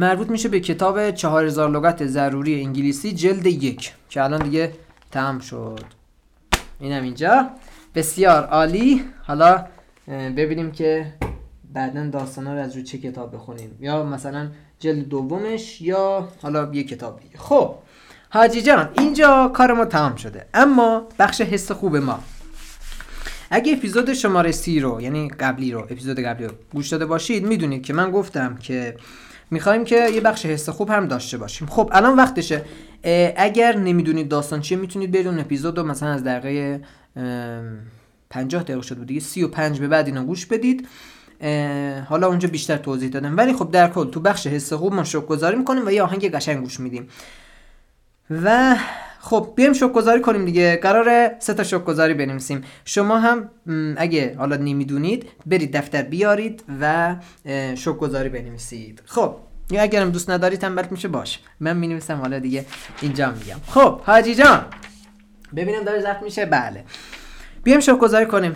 مربوط 0.00 0.30
میشه 0.30 0.48
به 0.48 0.60
کتاب 0.60 1.10
4000 1.10 1.70
لغت 1.70 2.06
ضروری 2.06 2.62
انگلیسی 2.62 3.12
جلد 3.12 3.46
یک 3.46 3.92
که 4.08 4.22
الان 4.22 4.42
دیگه 4.42 4.72
تمام 5.10 5.38
شد. 5.38 5.84
اینم 6.80 7.02
اینجا. 7.02 7.50
بسیار 7.94 8.44
عالی. 8.44 9.04
حالا 9.22 9.66
ببینیم 10.08 10.72
که 10.72 11.14
بعدا 11.72 12.10
داستان 12.10 12.46
رو 12.46 12.58
از 12.62 12.76
رو 12.76 12.82
چه 12.82 12.98
کتاب 12.98 13.34
بخونیم. 13.34 13.76
یا 13.80 14.04
مثلا 14.04 14.48
جلد 14.78 15.08
دومش 15.08 15.80
یا 15.80 16.28
حالا 16.42 16.70
یه 16.72 16.84
کتاب 16.84 17.20
دیگه. 17.20 17.38
خب 17.38 17.74
حاجی 18.30 18.62
جان 18.62 18.88
اینجا 18.98 19.50
کار 19.54 19.72
ما 19.72 19.84
تمام 19.84 20.16
شده. 20.16 20.46
اما 20.54 21.08
بخش 21.18 21.40
حس 21.40 21.72
خوب 21.72 21.96
ما. 21.96 22.18
اگه 23.50 23.72
اپیزود 23.72 24.12
شماره 24.12 24.52
سی 24.52 24.80
رو 24.80 25.00
یعنی 25.00 25.28
قبلی 25.28 25.72
رو 25.72 25.80
اپیزود 25.80 26.20
قبلی 26.20 26.46
رو 26.46 26.54
گوش 26.72 26.88
داده 26.88 27.06
باشید 27.06 27.46
می‌دونید 27.46 27.82
که 27.82 27.92
من 27.92 28.10
گفتم 28.10 28.56
که 28.56 28.96
می‌خوایم 29.50 29.84
که 29.84 30.08
یه 30.08 30.20
بخش 30.20 30.46
حس 30.46 30.68
خوب 30.68 30.90
هم 30.90 31.06
داشته 31.06 31.38
باشیم. 31.38 31.68
خب 31.68 31.90
الان 31.92 32.16
وقتشه. 32.16 32.64
اگر 33.36 33.76
نمی‌دونید 33.76 34.28
داستان 34.28 34.60
چیه 34.60 34.78
می‌تونید 34.78 35.12
برید 35.12 35.26
اون 35.26 35.38
اپیزود 35.38 35.78
رو 35.78 35.84
مثلا 35.84 36.08
از 36.08 36.24
دقیقه 36.24 36.80
50 38.30 38.62
دقیقه 38.62 38.82
شد 38.82 38.96
بود 38.96 39.06
دیگه 39.06 39.20
35 39.20 39.80
به 39.80 39.88
بعد 39.88 40.06
اینو 40.06 40.24
گوش 40.24 40.46
بدید. 40.46 40.88
حالا 42.08 42.26
اونجا 42.26 42.48
بیشتر 42.48 42.76
توضیح 42.76 43.10
دادم. 43.10 43.36
ولی 43.36 43.52
خب 43.52 43.70
در 43.70 43.88
کل 43.88 44.10
تو 44.10 44.20
بخش 44.20 44.46
حس 44.46 44.72
خوب 44.72 44.94
ما 44.94 45.04
شوک 45.04 45.26
گذاری 45.26 45.56
می‌کنیم 45.56 45.86
و 45.86 45.90
یه 45.90 46.02
آهنگ 46.02 46.30
قشنگ 46.34 46.60
گوش 46.60 46.80
میدیم. 46.80 47.08
و 48.30 48.76
خب 49.20 49.52
بیایم 49.56 49.72
شوک 49.72 49.92
گذاری 49.92 50.20
کنیم 50.20 50.44
دیگه. 50.44 50.76
قراره 50.82 51.36
سه 51.38 51.54
تا 51.54 51.64
شوک 51.64 51.84
گذاری 51.84 52.14
بنویسیم. 52.14 52.64
شما 52.84 53.18
هم 53.18 53.50
اگه 53.96 54.36
حالا 54.38 54.56
نمی‌دونید 54.56 55.26
برید 55.46 55.76
دفتر 55.76 56.02
بیارید 56.02 56.64
و 56.80 57.16
شوک 57.74 57.98
گذاری 57.98 58.28
بنویسید. 58.28 59.02
خب 59.06 59.36
یا 59.70 59.82
اگرم 59.82 60.10
دوست 60.10 60.30
ندارید 60.30 60.58
تنبل 60.58 60.84
میشه 60.90 61.08
باش. 61.08 61.38
من 61.60 61.76
می 61.76 61.88
نویسم 61.88 62.16
حالا 62.16 62.38
دیگه 62.38 62.64
اینجا 63.00 63.30
میگم. 63.30 63.60
خب 63.66 64.00
حاجی 64.00 64.34
جان. 64.34 64.64
ببینم 65.56 65.84
داره 65.84 66.00
زخم 66.00 66.24
میشه. 66.24 66.46
بله. 66.46 66.84
بیایم 67.64 67.80
شوک 67.80 67.98
گذاری 67.98 68.26
کنیم. 68.26 68.54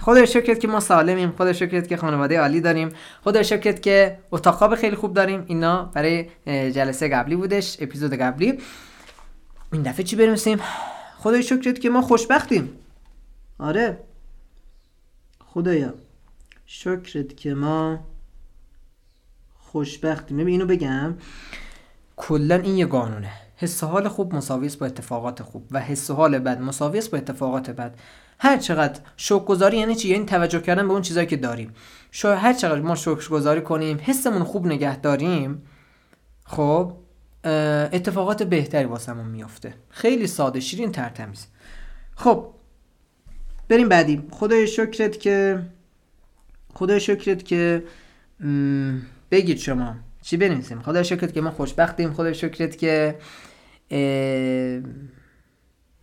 خدا 0.00 0.26
شکرت 0.26 0.60
که 0.60 0.68
ما 0.68 0.80
سالمیم. 0.80 1.32
خدا 1.38 1.52
شکرت 1.52 1.88
که 1.88 1.96
خانواده 1.96 2.40
عالی 2.40 2.60
داریم. 2.60 2.88
خدا 3.24 3.42
شکرت 3.42 3.82
که 3.82 4.18
اتاق 4.30 4.74
خیلی 4.74 4.96
خوب 4.96 5.14
داریم. 5.14 5.44
اینا 5.46 5.90
برای 5.94 6.26
جلسه 6.46 7.08
قبلی 7.08 7.36
بودش 7.36 7.76
اپیزود 7.80 8.14
قبلی. 8.14 8.58
این 9.72 9.82
دفعه 9.82 10.04
چی 10.04 10.16
برسیم؟ 10.16 10.58
خدای 11.18 11.42
شکرت 11.42 11.80
که 11.80 11.90
ما 11.90 12.02
خوشبختیم. 12.02 12.70
آره. 13.58 13.98
خدایا 15.44 15.94
شکرت 16.66 17.36
که 17.36 17.54
ما 17.54 18.00
خوشبختیم. 19.58 20.36
ببین 20.36 20.48
اینو 20.48 20.66
بگم. 20.66 21.14
کلا 22.16 22.54
این 22.54 22.76
یه 22.76 22.86
قانونه. 22.86 23.32
حس 23.56 23.84
حال 23.84 24.08
خوب 24.08 24.34
مساوی 24.34 24.70
با 24.80 24.86
اتفاقات 24.86 25.42
خوب. 25.42 25.66
و 25.70 25.80
حس 25.80 26.10
حال 26.10 26.38
بد 26.38 26.60
مساوی 26.60 27.02
با 27.12 27.18
اتفاقات 27.18 27.70
بد. 27.70 27.94
هر 28.38 28.56
چقدر 28.56 29.00
شکر 29.16 29.44
گذاری 29.44 29.78
یعنی 29.78 29.94
چی؟ 29.94 30.08
یعنی 30.08 30.24
توجه 30.24 30.60
کردن 30.60 30.86
به 30.86 30.92
اون 30.92 31.02
چیزایی 31.02 31.26
که 31.26 31.36
داریم. 31.36 31.74
شو 32.10 32.28
هر 32.28 32.52
چقدر 32.52 32.80
ما 32.80 32.94
شکر 32.94 33.28
گذاری 33.28 33.62
کنیم 33.62 34.00
حسمون 34.02 34.44
خوب 34.44 34.66
نگه 34.66 34.96
داریم 34.96 35.62
خب 36.44 37.01
اتفاقات 37.44 38.42
بهتری 38.42 38.84
واسمون 38.84 39.26
میافته. 39.26 39.74
خیلی 39.88 40.26
ساده 40.26 40.60
شیرین 40.60 40.92
ترتمیز. 40.92 41.46
خب 42.16 42.46
بریم 43.68 43.88
بعدی. 43.88 44.22
خدای 44.30 44.66
شکرت 44.66 45.20
که 45.20 45.62
خدای 46.74 47.00
شکرت 47.00 47.44
که 47.44 47.84
بگید 49.30 49.58
شما. 49.58 49.96
چی 50.22 50.36
بنویسیم؟ 50.36 50.82
خدای 50.82 51.04
شکرت 51.04 51.32
که 51.32 51.40
ما 51.40 51.50
خوشبختیم. 51.50 52.12
خدای 52.12 52.34
شکرت 52.34 52.78
که 52.78 53.18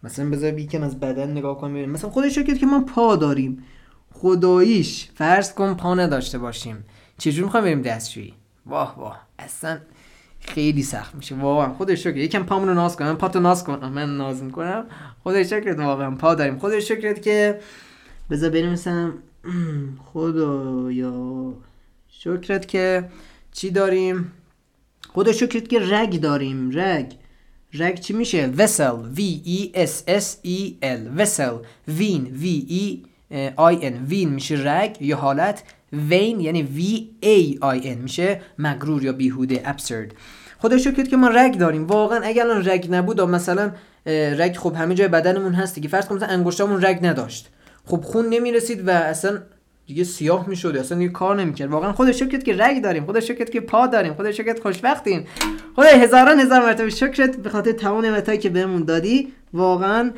مثلا 0.04 0.30
بذار 0.30 0.60
یکم 0.60 0.84
از 0.84 0.99
بدن 0.99 1.32
نگاه 1.32 1.58
کنیم 1.58 1.89
مثلا 1.89 2.10
خدای 2.10 2.32
شکرت 2.32 2.60
که 2.60 2.65
ما 2.65 2.80
پا 2.80 3.15
داریم. 3.15 3.63
خداییش 4.13 5.10
فرض 5.15 5.54
کن 5.54 5.73
پا 5.73 5.95
نداشته 5.95 6.38
باشیم. 6.38 6.86
چجور 7.17 7.45
می‌خوایم 7.45 7.65
بریم 7.65 7.82
دستشویی؟ 7.82 8.34
واه 8.65 8.99
واه. 8.99 9.28
اصلا 9.39 9.80
خیلی 10.39 10.84
سخت 10.84 11.15
میشه 11.15 11.36
واقعا. 11.36 11.73
خودش 11.73 12.04
شکر 12.04 12.17
یکم 12.17 12.43
پامونو 12.43 12.73
ناز 12.73 12.95
کنم 12.95 13.17
پاتو 13.17 13.39
ناز 13.39 13.63
کنم. 13.63 13.89
من 13.89 14.17
ناز 14.17 14.43
می‌کنم. 14.43 14.86
خودش 15.23 15.49
شکرت 15.49 15.80
واقعا 15.80 16.15
پا 16.15 16.36
داریم. 16.36 16.60
خودش 16.60 16.88
شکرت 16.88 17.21
که 17.21 17.60
بذار 18.30 18.49
بنویسم. 18.49 19.13
خدایا 20.13 21.54
شکرت 22.10 22.67
که 22.67 23.10
چی 23.52 23.71
داریم؟ 23.71 24.32
خودش 25.08 25.39
شکرت 25.39 25.67
که 25.67 25.80
رگ 25.80 26.19
داریم. 26.19 26.71
رگ. 26.73 27.13
رگ 27.73 27.99
چی 27.99 28.13
میشه؟ 28.13 28.52
Vessel. 28.58 29.17
V 29.17 29.19
e 29.47 29.78
s 29.88 30.04
s 30.08 30.38
e 30.45 30.73
l. 30.82 31.19
Vessel. 31.19 31.65
وین 31.88 32.25
v 32.41 32.71
e 32.71 33.10
i 33.58 33.75
n. 33.82 33.93
وین 34.08 34.30
میشه 34.30 34.56
رگ 34.56 35.02
یا 35.02 35.17
حالت؟ 35.17 35.63
وین 35.93 36.39
یعنی 36.39 36.67
V 36.78 36.80
A 37.25 37.60
I 37.80 37.84
N 37.84 37.97
میشه 37.97 38.41
مغرور 38.58 39.04
یا 39.04 39.13
بیهوده 39.13 39.63
absurd. 39.63 40.13
خدا 40.60 40.78
شکر 40.78 41.04
که 41.04 41.17
ما 41.17 41.28
رگ 41.28 41.58
داریم. 41.58 41.88
واقعا 41.88 42.19
اگر 42.23 42.43
الان 42.43 42.65
رگ 42.65 42.88
نبود 42.89 43.21
مثلا 43.21 43.71
رگ 44.06 44.56
خب 44.56 44.75
همه 44.75 44.95
جای 44.95 45.08
بدنمون 45.08 45.54
هست 45.54 45.75
دیگه. 45.75 45.89
فرض 45.89 46.06
کن 46.06 46.15
مثلا 46.15 46.28
انگشتامون 46.28 46.82
رگ 46.82 46.99
نداشت. 47.06 47.49
خب 47.86 48.02
خون 48.02 48.30
نمی‌رسید 48.30 48.88
و 48.88 48.89
اصلا 48.89 49.39
دیگه 49.89 50.04
سیاه 50.04 50.49
می‌شد 50.49 50.78
اصلا 50.78 50.97
دیگه 50.97 51.12
کار 51.12 51.36
نمی‌کرد. 51.36 51.71
واقعا 51.71 51.93
خدا 51.93 52.12
شکرت 52.12 52.43
که 52.43 52.56
رگ 52.58 52.82
داریم 52.82 53.06
خدا 53.06 53.19
شکرت 53.19 53.52
که 53.52 53.60
پا 53.60 53.88
داریم 53.88 54.13
خدا 54.13 54.32
شکرت 54.32 54.60
خوشبختیم. 54.60 55.28
خدا 55.75 55.86
هزاران 55.86 56.39
هزار 56.39 56.62
مرتبه 56.62 56.89
شکرت 56.89 57.38
به 57.38 57.49
خاطر 57.49 57.71
تمام 57.71 58.06
نعمتایی 58.06 58.38
که 58.38 58.49
بهمون 58.49 58.84
دادی. 58.84 59.34
واقعا 59.54 60.12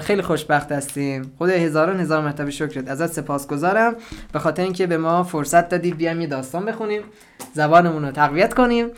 خیلی 0.00 0.22
خوشبخت 0.22 0.72
هستیم. 0.72 1.32
خدا 1.38 1.52
هزاران 1.52 2.00
هزار 2.00 2.24
مرتبه 2.24 2.50
شکرت. 2.50 2.88
ازت 2.88 3.12
سپاسگزارم. 3.12 3.96
به 4.32 4.38
خاطر 4.38 4.62
اینکه 4.62 4.86
به 4.86 4.96
ما 4.98 5.22
فرصت 5.22 5.68
دادی 5.68 5.92
بیام 5.92 6.20
یه 6.20 6.26
داستان 6.26 6.64
بخونیم 6.64 7.02
زبانمون 7.54 8.04
رو 8.04 8.10
تقویت 8.10 8.54
کنیم 8.54 8.90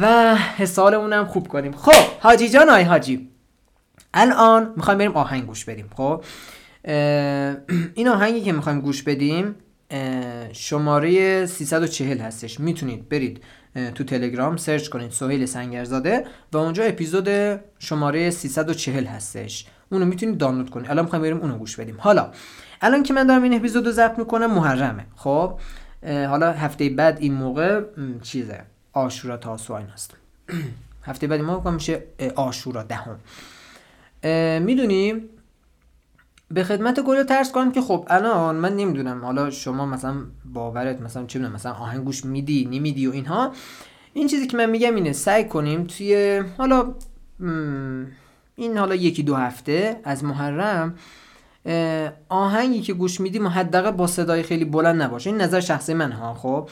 و 0.00 0.36
حسالمون 0.36 1.12
هم 1.12 1.24
خوب 1.24 1.48
کنیم. 1.48 1.72
خب 1.72 2.20
حاجی 2.20 2.48
جان 2.48 2.70
آی 2.70 2.82
حاجی. 2.82 3.28
الان 4.14 4.72
می‌خوایم 4.76 4.98
بریم 4.98 5.12
آهنگ 5.12 5.46
گوش 5.46 5.64
بدیم 5.64 5.90
خب؟ 5.96 6.24
این 7.94 8.08
آهنگی 8.08 8.40
که 8.40 8.52
می‌خوایم 8.52 8.80
گوش 8.80 9.02
بدیم 9.02 9.54
شماره 10.52 11.46
340 11.46 12.18
هستش. 12.18 12.60
می‌تونید 12.60 13.08
برید 13.08 13.42
تو 13.94 14.04
تلگرام 14.04 14.56
سرچ 14.56 14.88
کنید 14.88 15.10
سهیل 15.10 15.46
سنگرزاده 15.46 16.24
و 16.52 16.56
اونجا 16.56 16.82
اپیزود 16.84 17.60
شماره 17.78 18.30
340 18.30 19.04
هستش. 19.04 19.66
اونو 19.90 20.04
می‌تونید 20.04 20.38
دانلود 20.38 20.70
کنید. 20.70 20.90
الان 20.90 21.04
می‌خوایم 21.04 21.22
بریم 21.22 21.36
اونو 21.36 21.58
گوش 21.58 21.76
بدیم. 21.76 21.96
حالا 21.98 22.30
الان 22.80 23.02
که 23.02 23.14
من 23.14 23.26
دارم 23.26 23.42
این 23.42 23.54
اپیزود 23.54 23.86
رو 23.86 23.92
ضبط 23.92 24.18
می‌کنم 24.18 24.54
محرمه. 24.54 25.06
خب 25.16 25.58
حالا 26.06 26.52
هفته 26.52 26.88
بعد 26.88 27.18
این 27.20 27.32
موقع 27.34 27.82
چیزه 28.22 28.60
آشورا 28.92 29.36
تاسوعا 29.36 29.80
هست. 29.80 30.16
هفته 31.06 31.26
بعد 31.26 31.40
ما 31.40 31.70
میشه 31.70 32.02
آشورا 32.34 32.82
دهم. 32.82 33.18
می‌دونیم 34.64 35.28
به 36.54 36.64
خدمت 36.64 37.00
گل 37.00 37.22
ترس 37.22 37.52
کنم 37.52 37.72
که 37.72 37.80
خب 37.80 38.06
الان 38.10 38.56
من 38.56 38.76
نمی‌دونم. 38.76 39.24
حالا 39.24 39.50
شما 39.50 39.86
مثلا 39.86 40.14
باورت 40.44 41.00
مثلا 41.00 41.26
چه 41.26 41.38
مثلا 41.38 41.72
آهنگ 41.72 42.04
گوش 42.04 42.24
میدی 42.24 42.68
نمیدی 42.70 43.06
و 43.06 43.12
اینها. 43.12 43.52
این 44.12 44.28
چیزی 44.28 44.46
که 44.46 44.56
من 44.56 44.70
میگم 44.70 44.94
اینه 44.94 45.12
سعی 45.12 45.44
کنیم 45.44 45.84
توی 45.84 46.42
حالا 46.58 46.94
این 48.56 48.78
حالا 48.78 48.94
یکی 48.94 49.22
دو 49.22 49.34
هفته 49.34 50.00
از 50.04 50.24
محرم 50.24 50.94
آهنگی 52.28 52.80
که 52.80 52.92
گوش 52.92 53.20
میدیم 53.20 53.46
حداقل 53.46 53.90
با 53.90 54.06
صدای 54.06 54.42
خیلی 54.42 54.64
بلند 54.64 55.02
نباشه. 55.02 55.30
این 55.30 55.40
نظر 55.40 55.60
شخصی 55.60 55.94
من 55.94 56.12
ها 56.12 56.34
خب. 56.34 56.68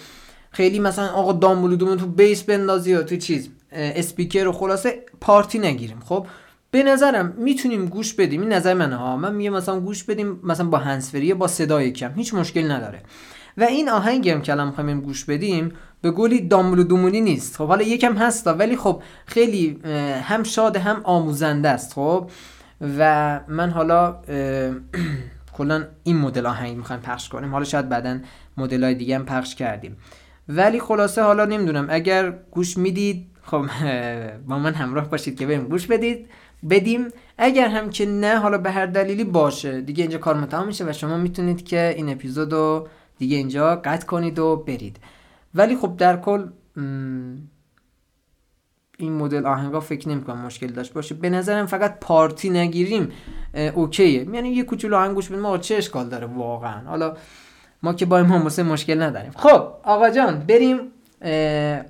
خیلی 0.51 0.79
مثلا 0.79 1.09
آقا 1.09 1.33
دامبلودومون 1.33 1.97
تو 1.99 2.07
بیس 2.07 2.43
بندازی 2.43 2.91
یا 2.91 3.03
تو 3.03 3.17
چیز 3.17 3.49
اسپیکر 3.73 4.47
و 4.47 4.53
خلاصه 4.53 5.05
پارتی 5.21 5.59
نگیریم 5.59 6.01
خب. 6.01 6.27
به 6.71 6.83
نظرم 6.83 7.35
می‌تونیم 7.39 7.87
گوش 7.87 8.15
بدیم 8.15 8.41
این 8.41 8.53
نظر 8.53 8.75
منه. 8.75 8.97
ها 8.97 9.17
من 9.17 9.35
میگم 9.35 9.51
مثلا 9.51 9.81
گوش 9.81 10.05
بدیم 10.05 10.41
مثلا 10.43 10.67
با 10.67 10.79
هنسفری 10.79 11.35
با 11.35 11.47
صدای 11.47 11.93
کم. 11.93 12.13
هیچ 12.13 12.35
مشکل 12.35 12.71
نداره. 12.71 13.03
و 13.57 13.63
این 13.65 13.89
آهنگی 13.89 14.31
هم 14.31 14.43
که 14.43 14.53
الان 14.53 14.67
می‌خوایم 14.67 15.01
گوش 15.01 15.25
بدیم 15.25 15.73
به 16.03 16.11
گلی 16.11 16.41
داملو 16.41 16.83
دومونی 16.83 17.21
نیست. 17.21 17.57
خب 17.57 17.67
حالا 17.67 17.83
یکم 17.83 18.17
هستا 18.17 18.55
ولی 18.55 18.77
خب 18.77 19.03
خیلی 19.27 19.81
هم 20.23 20.43
شاد 20.43 20.77
هم 20.77 21.01
آموزنده 21.05 21.69
است. 21.69 21.93
خب 21.93 22.31
و 22.99 23.41
من 23.49 23.71
حالا 23.71 24.17
کلا 25.57 25.85
این 26.03 26.17
مدل 26.17 26.47
آهنگ 26.47 26.77
می‌خوایم 26.77 27.03
پخش 27.03 27.29
کنیم. 27.29 27.51
حالا 27.51 27.65
شاید 27.65 27.89
بعدا 27.89 28.19
مدل 28.57 28.85
های 28.85 28.95
دیگه 28.95 29.15
هم 29.15 29.25
پخش 29.25 29.55
کردیم. 29.55 29.97
ولی 30.49 30.81
خلاصه 30.81 31.23
حالا 31.23 31.45
نمی‌دونم 31.45 31.87
اگر 31.91 32.31
گوش 32.51 32.79
می‌دید 32.79 33.27
خب 33.43 33.67
با 34.49 34.59
من 34.59 34.75
همراه 34.75 35.11
باشید 35.11 35.39
که 35.39 35.47
بریم 35.47 35.65
گوش 35.69 35.87
بدید. 35.87 36.29
بدیم. 36.71 37.09
اگر 37.39 37.69
هم 37.69 37.91
که 37.91 38.07
نه 38.07 38.39
حالا 38.39 38.59
به 38.59 38.71
هر 38.71 38.87
دلیلی 38.87 39.25
باشه. 39.25 39.81
دیگه 39.81 40.03
اینجا 40.03 40.19
کار 40.19 40.47
تمام 40.47 40.67
میشه 40.67 40.85
و 40.85 40.93
شما 40.93 41.17
می‌تونید 41.17 41.65
که 41.65 41.95
این 41.97 42.09
اپیزودو 42.09 42.87
دیگه 43.19 43.37
اینجا 43.37 43.77
قطع 43.77 44.07
کنید 44.07 44.39
و 44.39 44.57
برید. 44.57 44.97
ولی 45.55 45.77
خب 45.77 45.97
در 45.97 46.17
کل 46.17 46.47
این 48.99 49.13
مدل 49.13 49.47
آهنگا 49.47 49.81
فکر 49.81 50.09
نمی‌کنم 50.09 50.39
مشکل 50.39 50.67
داشت 50.67 50.93
باشه. 50.93 51.15
به 51.15 51.31
نظرم 51.31 51.67
فقط 51.67 52.01
پارتی 52.01 52.51
نگیریم 52.51 53.13
اوکیه. 53.75 54.31
یعنی 54.35 54.49
یه 54.49 54.63
کوچولو 54.63 54.97
آهنگ 54.97 55.15
گوش 55.15 55.31
ما 55.31 55.59
چه 55.59 55.75
اشکال 55.75 56.09
داره 56.09 56.27
واقعا؟ 56.27 56.81
حالا 56.87 57.17
ما 57.83 57.93
که 57.93 58.07
با 58.07 58.19
این 58.19 58.27
مشکل 58.63 59.03
نداریم. 59.03 59.33
خب 59.37 59.63
آقا 59.83 60.11
جان 60.11 60.39
بریم 60.39 60.79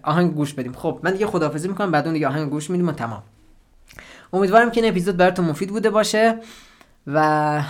آهنگ 0.02 0.34
گوش 0.34 0.54
بدیم. 0.54 0.72
خب 0.72 1.00
من 1.02 1.12
دیگه 1.12 1.26
خدافظی 1.26 1.68
می‌کنم 1.68 1.90
بعد 1.90 2.04
اون 2.04 2.14
دیگه 2.14 2.28
آهنگ 2.28 2.50
گوش 2.50 2.70
میدیم 2.70 2.88
و 2.88 2.92
تمام. 2.92 3.22
امیدوارم 4.32 4.70
که 4.70 4.80
این 4.80 4.90
اپیزود 4.90 5.16
براتون 5.16 5.44
مفید 5.44 5.70
بوده 5.70 5.90
باشه 5.90 6.38
و 7.06 7.62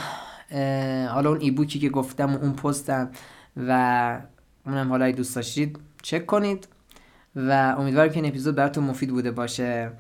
حالا 1.08 1.28
اون 1.30 1.40
ایبوکی 1.40 1.78
که 1.78 1.88
گفتم 1.88 2.34
و 2.34 2.38
اون 2.38 2.52
پستم 2.52 3.10
و 3.56 4.20
اونم 4.66 4.88
حالا 4.88 5.04
ای 5.04 5.12
دوست 5.12 5.36
داشتید 5.36 5.78
چک 6.02 6.26
کنید 6.26 6.68
و 7.36 7.74
امیدوارم 7.78 8.08
که 8.08 8.16
این 8.16 8.26
اپیزود 8.26 8.54
براتون 8.54 8.84
مفید 8.84 9.10
بوده 9.10 9.30
باشه. 9.30 9.90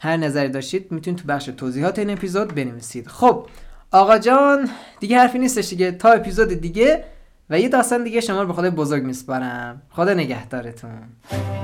هر 0.00 0.16
نظری 0.16 0.48
داشتید 0.48 0.92
می‌تونید 0.92 1.20
تو 1.20 1.28
بخش 1.28 1.44
توضیحات 1.44 1.98
این 1.98 2.10
اپیزود 2.10 2.54
بنویسید. 2.54 3.08
خب 3.08 3.46
آقا 3.90 4.18
جان 4.18 4.68
دیگه 5.00 5.18
حرفی 5.18 5.38
نیستش 5.38 5.70
دیگه. 5.70 5.92
تا 5.92 6.12
اپیزود 6.12 6.48
دیگه 6.48 7.04
و 7.50 7.60
یه 7.60 7.68
داستان 7.68 8.04
دیگه 8.04 8.20
شما 8.20 8.42
رو 8.42 8.46
به 8.46 8.52
خدای 8.52 8.70
بزرگ 8.70 9.02
میسپارم. 9.02 9.82
خدا 9.90 10.14
نگهدارتون. 10.14 10.90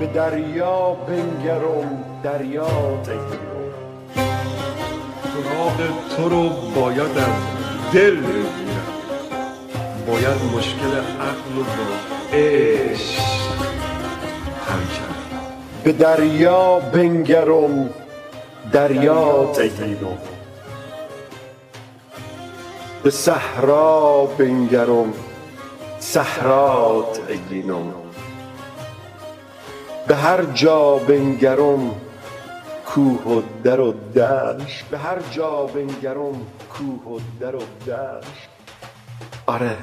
به 0.01 0.07
دریا 0.07 0.95
بنگرم 0.95 2.05
دریا 2.23 3.03
سراغ 5.51 5.79
تو 6.17 6.29
رو 6.29 6.49
باید 6.49 7.19
از 7.19 7.93
دل 7.93 8.17
بگیرم 8.17 8.87
باید 10.07 10.57
مشکل 10.57 10.93
عقل 11.21 11.59
و 11.59 11.63
با 11.63 12.37
عشق 12.37 13.21
حل 14.67 15.85
به 15.85 15.93
دریا 15.93 16.79
بنگرم 16.79 17.91
دریا 18.73 19.53
تگیرم 19.53 20.19
به 23.03 23.11
صحرا 23.11 24.25
بنگرم 24.39 25.13
صحرات 25.99 27.21
اگینم 27.29 27.93
به 30.09 30.17
هر 30.17 30.45
جا 30.45 30.97
بنگرم 30.97 31.91
کوه 32.95 33.23
و 33.25 33.43
در 33.65 33.81
و 33.81 33.93
دشت 33.93 34.85
به 34.91 34.99
هر 34.99 35.19
جا 35.31 35.67
بنگرم 35.67 36.47
کوه 36.73 37.15
و 37.15 37.21
در 37.41 37.57
و 37.57 37.61
دشت 37.87 38.49
آره. 39.47 39.77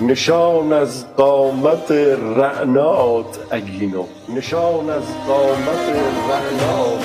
نشان 0.00 0.72
از 0.72 1.14
قامت 1.16 1.90
رعنات 2.36 3.38
اگینم 3.50 4.04
نشان 4.28 4.90
از 4.90 5.02
قامت 5.26 5.88
رعنات 6.30 7.04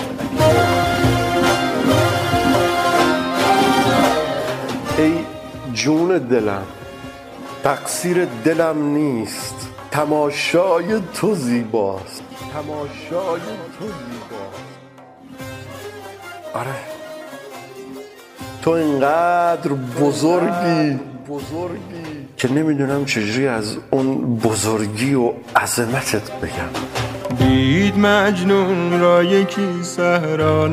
ای 4.97 5.13
جون 5.73 6.17
دلم 6.17 6.65
تقصیر 7.63 8.25
دلم 8.25 8.83
نیست. 8.83 9.69
تماشای 9.91 11.01
تو 11.13 11.35
زیباست. 11.35 12.32
تماشای 12.53 13.41
تو 13.79 13.85
زیباست 13.85 14.63
آره. 16.53 16.75
تو 18.61 18.69
اینقدر 18.71 19.71
بزرگی. 20.01 20.99
بزرگی. 21.29 22.03
که 22.37 22.51
نمی‌دونم 22.51 23.05
چجوری 23.05 23.47
از 23.47 23.77
اون 23.91 24.35
بزرگی 24.35 25.13
و 25.13 25.33
عظمتت 25.55 26.31
بگم. 26.31 26.69
دید 27.37 27.97
مجنون 27.97 28.99
را 28.99 29.23
یکی 29.23 29.83
صحرا 29.83 30.67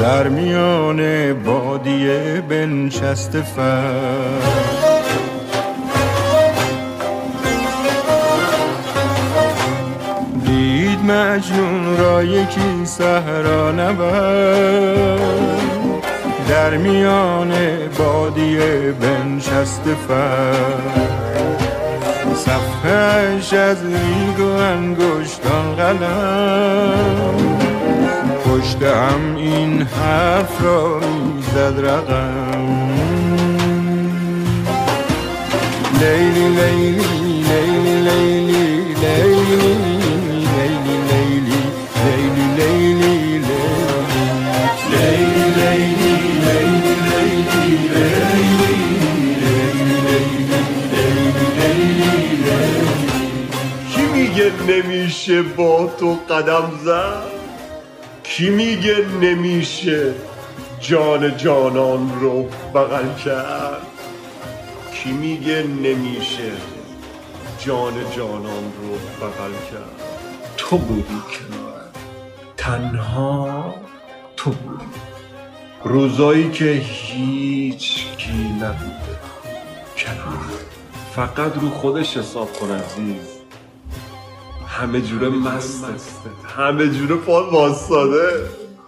در 0.00 0.28
میان 0.28 1.32
بادیه 1.42 2.42
بنشست 2.48 3.40
فر 3.40 4.77
مجنون 11.10 11.96
را 11.96 12.24
یکی 12.24 12.84
صحرا 12.84 13.72
نبر 13.72 15.18
در 16.48 16.76
میان 16.76 17.52
بادیه 17.98 18.92
بنشست 19.00 19.82
فر 20.08 20.54
صفحش 22.34 23.52
از 23.52 23.76
ریگ 23.84 24.40
و 24.40 24.52
انگشتان 24.52 25.76
قلم. 25.76 27.34
پشت 28.44 28.82
هم 28.82 29.36
این 29.36 29.82
حرف 29.82 30.62
را 30.62 31.00
می‌زد 31.00 31.86
رقم. 31.86 32.88
لیلی 36.00 36.48
لیلی 36.48 37.27
نمیشه 55.28 55.42
با 55.42 55.86
تو 55.98 56.18
قدم 56.30 56.72
زد؟ 56.84 57.22
کی 58.22 58.50
میگه 58.50 59.06
نمیشه 59.20 60.14
جان 60.80 61.36
جانان 61.36 62.20
رو 62.20 62.42
بغل 62.74 63.14
کرد؟ 63.24 63.86
کی 64.94 65.12
میگه 65.12 65.62
نمیشه 65.62 66.52
جان 67.58 67.94
جانان 68.16 68.72
رو 68.82 68.94
بغل 69.20 69.52
کرد؟ 69.52 70.02
تو 70.56 70.78
بودی 70.78 71.02
کنار. 71.08 71.82
تنها 72.56 73.74
تو 74.36 74.50
بودی. 74.50 74.84
روزایی 75.84 76.50
که 76.50 76.70
هیچ 76.84 78.06
کی 78.16 78.32
نبوده. 78.32 79.18
کنار. 79.96 80.38
فقط 81.16 81.56
رو 81.60 81.70
خودش 81.70 82.16
حساب 82.16 82.52
کن 82.52 82.70
عزیز. 82.70 83.37
همه 84.68 85.00
جوره 85.00 85.28
مسته 85.28 85.86
همه 86.56 86.88
جوره 86.88 87.14
پا 87.14 87.50
واساده 87.50 88.28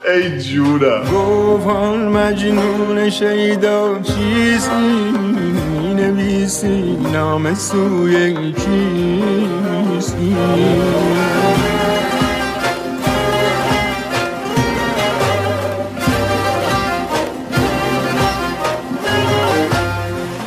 ای 0.09 0.41
جوره 0.43 1.01
گفت 1.13 1.67
مجنون 2.17 3.11
شیدا 3.11 3.99
چیست 3.99 4.71
می 4.73 5.95
نویسی 5.95 6.97
نام 7.13 7.55
سوی 7.55 8.53
کیست 8.53 10.17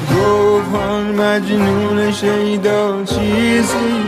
گفت 0.10 0.76
حال 0.76 1.04
مجنون 1.04 2.12
شیدا 2.12 3.04
چیستی؟ 3.04 4.03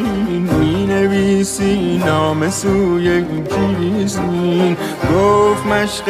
نویسی 1.35 1.97
نام 2.05 2.49
سوی 2.49 3.23
کیسین 3.23 4.77
گفت 5.13 5.65
مشق 5.65 6.09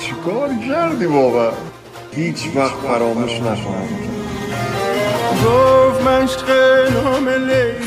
چیکار 0.00 0.48
کردی 0.68 1.06
بابا؟ 1.06 1.52
هیچ 2.12 2.48
وقت 2.56 2.74
فراموش 2.74 3.32
نخواهم 3.32 3.88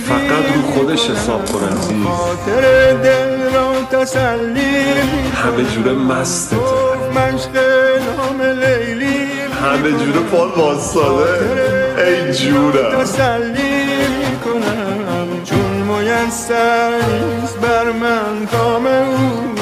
فقط 0.05 0.55
رو 0.55 0.61
خودش 0.61 1.09
حساب 1.09 1.45
کن 1.45 1.59
عزیز 1.65 2.03
خاطر 2.03 2.93
دل 2.93 3.53
را 3.53 3.73
تسلی 3.91 4.83
همه 5.35 5.63
جوره 5.63 5.93
مستته. 5.93 6.85
همه 9.65 9.91
جوره 9.91 10.19
پال 10.31 10.49
باستاده 10.57 11.31
ای 11.97 12.33
جونم. 12.33 13.01
تسلی 13.01 13.85
می‌کنم 14.19 15.27
چون 15.43 15.71
میسرز 15.81 17.51
بر 17.61 17.91
من 17.91 18.45
کام 18.51 18.85
او 18.85 19.55